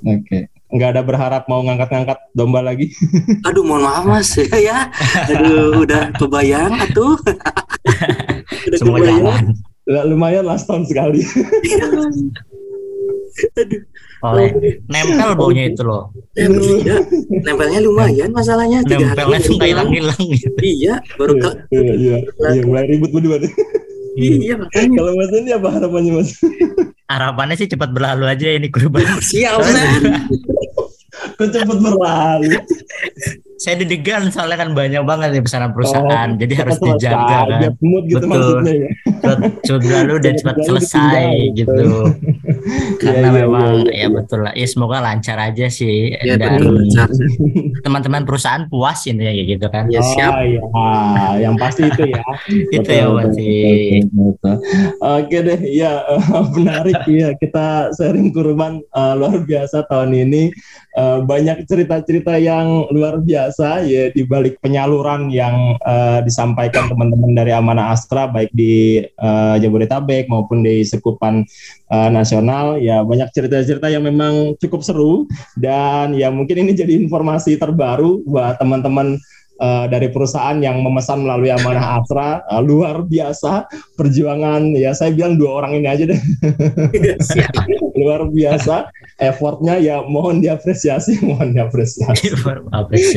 Oke. 0.05 0.21
Okay 0.25 0.43
nggak 0.67 0.89
ada 0.95 1.01
berharap 1.03 1.43
mau 1.47 1.63
ngangkat-ngangkat 1.63 2.19
domba 2.35 2.59
lagi? 2.59 2.91
Aduh, 3.47 3.63
mohon 3.63 3.87
maaf 3.87 4.03
mas 4.03 4.35
ya. 4.67 4.91
Aduh, 5.31 5.87
udah 5.87 6.11
kebayang 6.19 6.75
atuh. 6.75 7.15
udah 8.67 8.77
Semua 8.77 8.99
kebayang. 8.99 9.55
Lumayan 9.87 10.43
last 10.43 10.67
tahun 10.67 10.83
sekali. 10.83 11.23
Aduh. 13.55 13.81
Oleh 14.25 14.49
nempel 14.89 15.29
baunya 15.37 15.69
itu 15.69 15.81
loh. 15.85 16.09
Iya, 16.33 17.05
nempelnya 17.29 17.79
lumayan 17.85 18.33
masalahnya. 18.33 18.81
Nempelnya 18.85 19.41
suka 19.41 19.65
hilang-hilang. 19.69 20.21
Iya, 20.61 21.01
baru 21.17 21.33
ke. 21.37 21.49
Iya, 21.69 21.93
iya, 21.93 22.17
iya, 22.25 22.61
mulai 22.65 22.85
ribut 22.89 23.13
berdua 23.13 23.37
deh. 23.37 23.51
Iya, 24.17 24.57
makanya. 24.57 24.97
Kalau 24.97 25.11
Mas 25.13 25.31
ini 25.37 25.51
apa 25.53 25.67
harapannya 25.69 26.11
Mas? 26.17 26.29
Harapannya 27.05 27.55
sih 27.55 27.69
cepat 27.69 27.89
berlalu 27.93 28.25
aja 28.25 28.47
ini 28.49 28.67
kurban. 28.73 29.05
Siap, 29.21 29.61
Kok 31.37 31.49
cepet 31.53 31.77
berlalu? 31.81 32.57
saya 33.57 33.73
deg-degan 33.81 34.29
soalnya 34.29 34.57
kan 34.61 34.69
banyak 34.77 35.01
banget 35.01 35.33
nih 35.33 35.41
pesanan 35.41 35.73
perusahaan, 35.73 36.29
oh, 36.29 36.37
jadi 36.37 36.53
harus 36.61 36.77
dijaga 36.77 37.37
kan. 37.49 37.61
Gitu 38.05 38.21
Betul. 38.21 38.29
maksudnya 38.29 38.73
ya. 38.77 38.89
Cepat 39.65 39.81
berlalu 39.81 40.15
dan 40.21 40.33
cepat 40.37 40.55
selesai 40.61 41.25
gitu. 41.57 41.85
Karena 43.01 43.29
ya, 43.29 43.35
memang 43.43 43.87
ya, 43.87 44.05
ya, 44.05 44.07
betul 44.11 44.39
lah. 44.45 44.53
Ya 44.53 44.67
semoga 44.67 44.97
lancar 44.99 45.37
aja 45.39 45.67
sih 45.71 46.13
ya, 46.17 46.35
dan 46.35 46.59
teman-teman 47.85 48.23
perusahaan 48.27 48.67
puas 48.67 49.05
ini 49.07 49.23
ya 49.23 49.33
gitu 49.33 49.67
kan. 49.71 49.87
Ya, 49.87 50.01
siap. 50.03 50.33
Oh, 50.37 50.43
ya. 50.43 50.61
yang 51.47 51.55
pasti 51.55 51.87
itu 51.87 52.03
ya. 52.11 52.21
itu 52.73 52.89
ya 52.89 53.05
pasti. 53.11 53.49
Oke 55.01 55.37
deh, 55.43 55.59
ya 55.67 56.03
menarik 56.55 57.01
ya 57.07 57.33
kita 57.37 57.91
sharing 57.95 58.31
kurban 58.31 58.83
uh, 58.93 59.13
luar 59.15 59.43
biasa 59.43 59.87
tahun 59.87 60.13
ini. 60.27 60.51
Uh, 60.97 61.21
banyak 61.21 61.69
cerita-cerita 61.69 62.41
yang 62.41 62.89
luar 62.89 63.21
biasa 63.21 63.85
ya 63.85 64.09
di 64.09 64.25
balik 64.25 64.57
penyaluran 64.65 65.29
yang 65.29 65.77
uh, 65.85 66.25
disampaikan 66.25 66.89
teman-teman 66.89 67.37
dari 67.37 67.53
Amanah 67.53 67.93
Astra 67.93 68.25
baik 68.25 68.49
di 68.49 69.05
uh, 69.21 69.61
Jabodetabek 69.61 70.25
maupun 70.25 70.65
di 70.65 70.81
sekupan 70.81 71.45
uh, 71.93 72.09
nasional. 72.09 72.81
Ya 72.81 73.05
banyak 73.05 73.29
cerita-cerita 73.29 73.93
yang 73.93 74.09
memang 74.09 74.57
cukup 74.57 74.81
seru 74.81 75.29
dan 75.53 76.17
ya 76.17 76.33
mungkin 76.33 76.65
ini 76.65 76.73
jadi 76.73 76.97
informasi 76.97 77.61
terbaru 77.61 78.25
buat 78.25 78.57
teman-teman 78.57 79.21
uh, 79.61 79.85
dari 79.89 80.09
perusahaan 80.09 80.57
yang 80.61 80.81
memesan 80.81 81.25
melalui 81.25 81.51
Amanah 81.53 81.85
Asra 82.01 82.41
uh, 82.47 82.61
luar 82.61 83.03
biasa 83.05 83.67
perjuangan. 83.97 84.73
Ya 84.77 84.93
saya 84.93 85.13
bilang 85.13 85.37
dua 85.37 85.63
orang 85.63 85.81
ini 85.81 85.87
aja 85.89 86.03
deh. 86.09 86.19
Luar 87.97 88.29
biasa 88.29 88.93
effortnya. 89.17 89.81
Ya 89.81 90.05
mohon 90.05 90.39
diapresiasi 90.39 91.17
mohon 91.27 91.53
diapresiasi. 91.53 92.29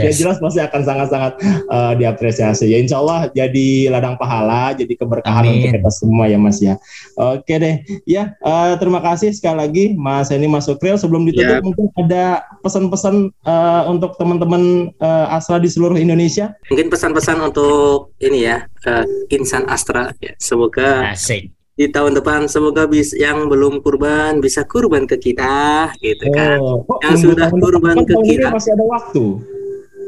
Ya 0.01 0.13
jelas 0.13 0.41
pasti 0.41 0.61
akan 0.61 0.83
sangat-sangat 0.83 1.33
uh, 1.69 1.93
diapresiasi. 1.97 2.73
Ya 2.73 2.81
Insya 2.81 3.01
Allah 3.01 3.29
jadi 3.33 3.93
ladang 3.93 4.17
pahala 4.17 4.73
jadi 4.73 4.97
keberkahan 4.97 5.45
Amin. 5.45 5.69
untuk 5.69 5.77
kita 5.77 5.91
semua 5.93 6.25
ya 6.27 6.39
Mas 6.41 6.59
ya. 6.65 6.81
Oke 7.21 7.61
deh. 7.61 7.85
Ya 8.09 8.35
uh, 8.41 8.75
terima 8.81 9.05
kasih 9.05 9.37
sekali 9.37 9.57
lagi 9.61 9.85
Mas 9.95 10.33
ini 10.33 10.49
Mas 10.49 10.65
Sukril. 10.65 10.97
Sebelum 11.01 11.29
ditutup 11.29 11.61
ya. 11.61 11.65
mungkin 11.65 11.87
ada 12.01 12.45
pesan-pesan 12.65 13.33
uh, 13.45 13.83
untuk 13.89 14.17
teman-teman 14.17 14.93
uh, 15.01 15.37
Asra 15.37 15.61
di 15.61 15.69
seluruh 15.69 15.97
Indonesia 15.97 16.30
Indonesia? 16.31 16.47
Mungkin 16.71 16.87
pesan-pesan 16.89 17.39
untuk 17.43 18.15
ini 18.23 18.47
ya, 18.47 18.63
uh, 18.87 19.05
Insan 19.35 19.67
Astra 19.67 20.15
ya. 20.23 20.33
Semoga 20.39 21.11
Asik. 21.11 21.51
di 21.75 21.89
tahun 21.89 22.13
depan 22.13 22.45
semoga 22.47 22.85
bisa 22.85 23.17
yang 23.17 23.49
belum 23.49 23.81
kurban 23.81 24.37
bisa 24.39 24.69
kurban 24.69 25.11
ke 25.11 25.19
kita 25.19 25.91
gitu 25.99 26.31
kan. 26.31 26.63
Oh, 26.63 26.87
yang 27.03 27.19
sudah 27.19 27.51
kurban 27.51 28.07
ke 28.07 28.15
kita 28.23 28.55
masih 28.55 28.79
ada 28.79 28.85
waktu. 28.87 29.25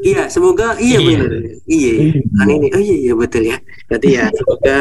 Iya, 0.03 0.27
semoga 0.27 0.75
iya, 0.83 0.99
iya. 0.99 1.19
benar. 1.19 1.33
Iya, 1.67 1.93
iya. 1.95 2.13
Kan 2.39 2.49
ini 2.51 2.69
oh 2.75 2.83
iya 2.83 2.97
iya 3.11 3.13
betul 3.15 3.43
ya. 3.47 3.59
Berarti 3.91 4.09
ya 4.15 4.25
semoga 4.35 4.77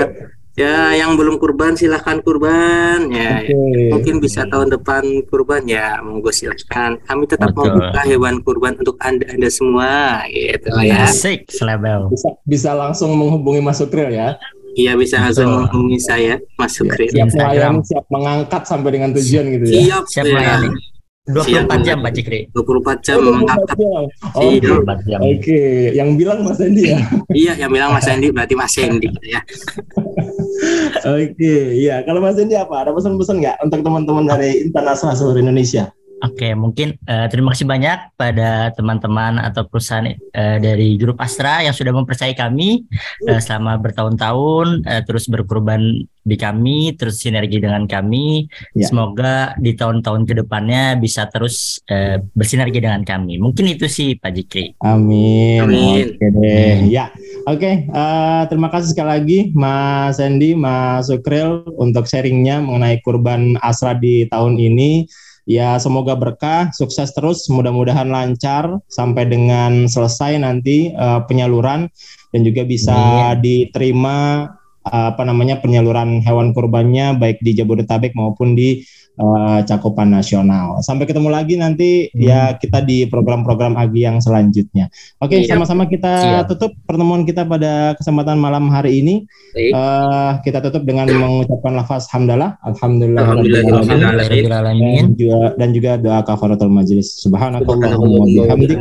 ya 0.60 0.92
yang 0.92 1.16
belum 1.16 1.40
kurban 1.40 1.80
silahkan 1.80 2.20
kurban 2.20 3.08
ya 3.08 3.40
okay. 3.40 3.88
mungkin 3.88 4.20
bisa 4.20 4.44
tahun 4.52 4.68
depan 4.76 5.24
kurban 5.32 5.64
ya 5.64 6.04
monggo 6.04 6.28
silahkan 6.28 7.00
kami 7.08 7.24
tetap 7.24 7.56
Betul. 7.56 7.72
membuka 7.72 8.02
hewan 8.04 8.36
kurban 8.44 8.74
untuk 8.76 9.00
anda 9.00 9.24
anda 9.32 9.48
semua 9.48 10.28
gitu 10.28 10.68
ya 10.84 11.08
Asik, 11.08 11.48
selebel. 11.48 12.12
bisa 12.12 12.30
bisa 12.44 12.72
langsung 12.76 13.16
menghubungi 13.16 13.64
Mas 13.64 13.80
Sukril 13.80 14.12
ya 14.12 14.36
Iya 14.72 14.96
bisa 14.96 15.20
langsung 15.20 15.52
menghubungi 15.52 16.00
saya 16.00 16.40
Mas 16.56 16.76
Sukril 16.76 17.12
siap 17.12 17.32
melayani 17.32 17.80
siap 17.88 18.06
mengangkat 18.12 18.64
sampai 18.68 18.90
dengan 18.92 19.12
tujuan 19.16 19.46
gitu 19.56 19.66
ya 19.72 19.80
siap 19.88 20.04
siap 20.12 20.26
melayani 20.28 20.68
ya. 20.68 20.92
24 21.30 21.86
jam 21.86 22.02
Pak 22.02 22.12
Cikri. 22.18 22.50
24 22.50 23.06
jam 23.06 23.22
oh, 23.22 23.46
24 23.46 23.78
jam. 23.78 24.04
Oh, 24.34 24.42
iya. 24.50 24.74
24 24.82 25.06
jam. 25.08 25.20
Oke, 25.22 25.38
okay. 25.38 25.94
yang 25.94 26.10
bilang 26.18 26.42
Mas 26.42 26.58
Endi 26.58 26.90
ya. 26.90 27.00
iya, 27.30 27.54
yang 27.62 27.70
bilang 27.70 27.94
Mas 27.94 28.10
Endi 28.10 28.34
berarti 28.34 28.56
Mas 28.58 28.74
Endi 28.82 29.06
ya. 29.22 29.38
Oke, 30.62 31.34
okay. 31.34 31.64
iya. 31.82 32.06
Kalau 32.06 32.22
Mas 32.22 32.38
Endi 32.38 32.54
apa? 32.54 32.86
Ada 32.86 32.94
pesan-pesan 32.94 33.42
nggak 33.42 33.58
untuk 33.66 33.80
teman-teman 33.82 34.30
dari 34.30 34.70
internasional 34.70 35.18
seluruh 35.18 35.42
Indonesia? 35.42 35.90
Oke, 36.22 36.54
mungkin 36.54 37.02
uh, 37.10 37.26
terima 37.34 37.50
kasih 37.50 37.66
banyak 37.66 38.14
pada 38.14 38.70
teman-teman 38.78 39.42
atau 39.42 39.66
perusahaan 39.66 40.06
uh, 40.14 40.58
dari 40.62 40.94
grup 40.94 41.18
Astra 41.18 41.66
yang 41.66 41.74
sudah 41.74 41.90
mempercayai 41.90 42.38
kami 42.38 42.86
uh, 43.26 43.42
selama 43.42 43.82
bertahun-tahun, 43.82 44.86
uh, 44.86 45.02
terus 45.02 45.26
berkorban 45.26 46.06
di 46.22 46.38
kami, 46.38 46.94
terus 46.94 47.26
sinergi 47.26 47.58
dengan 47.58 47.90
kami. 47.90 48.46
Ya. 48.78 48.86
Semoga 48.86 49.58
di 49.58 49.74
tahun-tahun 49.74 50.30
ke 50.30 50.46
depannya 50.46 50.94
bisa 51.02 51.26
terus 51.26 51.82
uh, 51.90 52.22
bersinergi 52.38 52.78
dengan 52.78 53.02
kami. 53.02 53.42
Mungkin 53.42 53.74
itu 53.74 53.90
sih 53.90 54.14
Pak 54.22 54.32
Jikri. 54.38 54.78
Amin. 54.86 55.66
Amin. 55.66 56.14
Oke 56.14 56.28
deh. 56.38 56.86
Ya, 56.86 57.10
oke. 57.50 57.58
Okay. 57.58 57.76
Uh, 57.90 58.46
terima 58.46 58.70
kasih 58.70 58.94
sekali 58.94 59.10
lagi 59.10 59.40
Mas 59.58 60.22
Sandy, 60.22 60.54
Mas 60.54 61.10
Sukril 61.10 61.66
untuk 61.82 62.06
sharingnya 62.06 62.62
mengenai 62.62 63.02
kurban 63.02 63.58
Astra 63.58 63.98
di 63.98 64.30
tahun 64.30 64.62
ini. 64.62 65.10
Ya 65.50 65.74
semoga 65.82 66.14
berkah, 66.14 66.70
sukses 66.70 67.10
terus, 67.18 67.50
mudah-mudahan 67.50 68.06
lancar 68.08 68.78
sampai 68.86 69.26
dengan 69.26 69.90
selesai 69.90 70.38
nanti 70.38 70.94
uh, 70.94 71.26
penyaluran 71.26 71.90
dan 72.30 72.42
juga 72.46 72.62
bisa 72.62 72.94
hmm. 72.94 73.42
diterima 73.42 74.46
apa 74.82 75.22
namanya 75.22 75.62
penyaluran 75.62 76.26
hewan 76.26 76.58
kurbannya 76.58 77.14
baik 77.18 77.38
di 77.46 77.54
Jabodetabek 77.54 78.18
maupun 78.18 78.58
di 78.58 78.82
uh, 79.22 79.60
cakupan 79.66 80.10
nasional. 80.10 80.80
Sampai 80.82 81.06
ketemu 81.10 81.30
lagi 81.30 81.56
nanti 81.60 82.08
hmm. 82.10 82.18
ya 82.22 82.42
kita 82.56 82.82
di 82.86 83.06
program-program 83.10 83.76
Agi 83.76 84.08
yang 84.08 84.18
selanjutnya. 84.24 84.88
Oke, 85.22 85.42
okay, 85.42 85.50
sama-sama 85.50 85.90
kita 85.90 86.14
Siap. 86.22 86.48
tutup 86.50 86.72
pertemuan 86.86 87.28
kita 87.28 87.44
pada 87.44 87.98
kesempatan 87.98 88.38
malam 88.42 88.70
hari 88.74 89.02
ini. 89.04 89.26
Uh, 89.54 90.40
kita 90.42 90.64
tutup 90.64 90.88
dengan 90.88 91.12
mengucapkan 91.12 91.76
lafaz 91.76 92.08
hamdalah, 92.10 92.56
alhamdulillah, 92.64 93.26
alhamdulillah 93.36 94.72
dan 94.72 95.08
juga 95.14 95.40
dan 95.60 95.70
juga 95.76 95.92
doa 96.00 96.20
kafaratul 96.24 96.72
majelis. 96.72 97.20
Subhanakallahumma 97.20 98.26
bihamdik, 98.26 98.80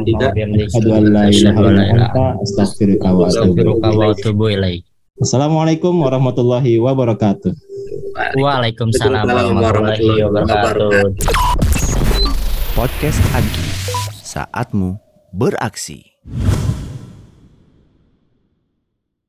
asyhadu 0.71 0.91
an 0.95 1.05
la 1.11 1.25
ilaha 1.29 1.61
illa 1.67 1.85
anta, 1.91 2.27
astaghfiruka 2.39 3.09
wa 3.11 4.15
atubu 4.15 4.47
ilaik. 4.55 4.90
Assalamualaikum 5.21 6.01
warahmatullahi 6.01 6.81
wabarakatuh. 6.81 7.53
Waalaikumsalam 8.41 9.29
warahmatullahi 9.29 10.25
wabarakatuh. 10.25 11.13
Podcast 12.73 13.21
Agi, 13.37 13.69
saatmu 14.25 14.97
beraksi. 15.37 16.17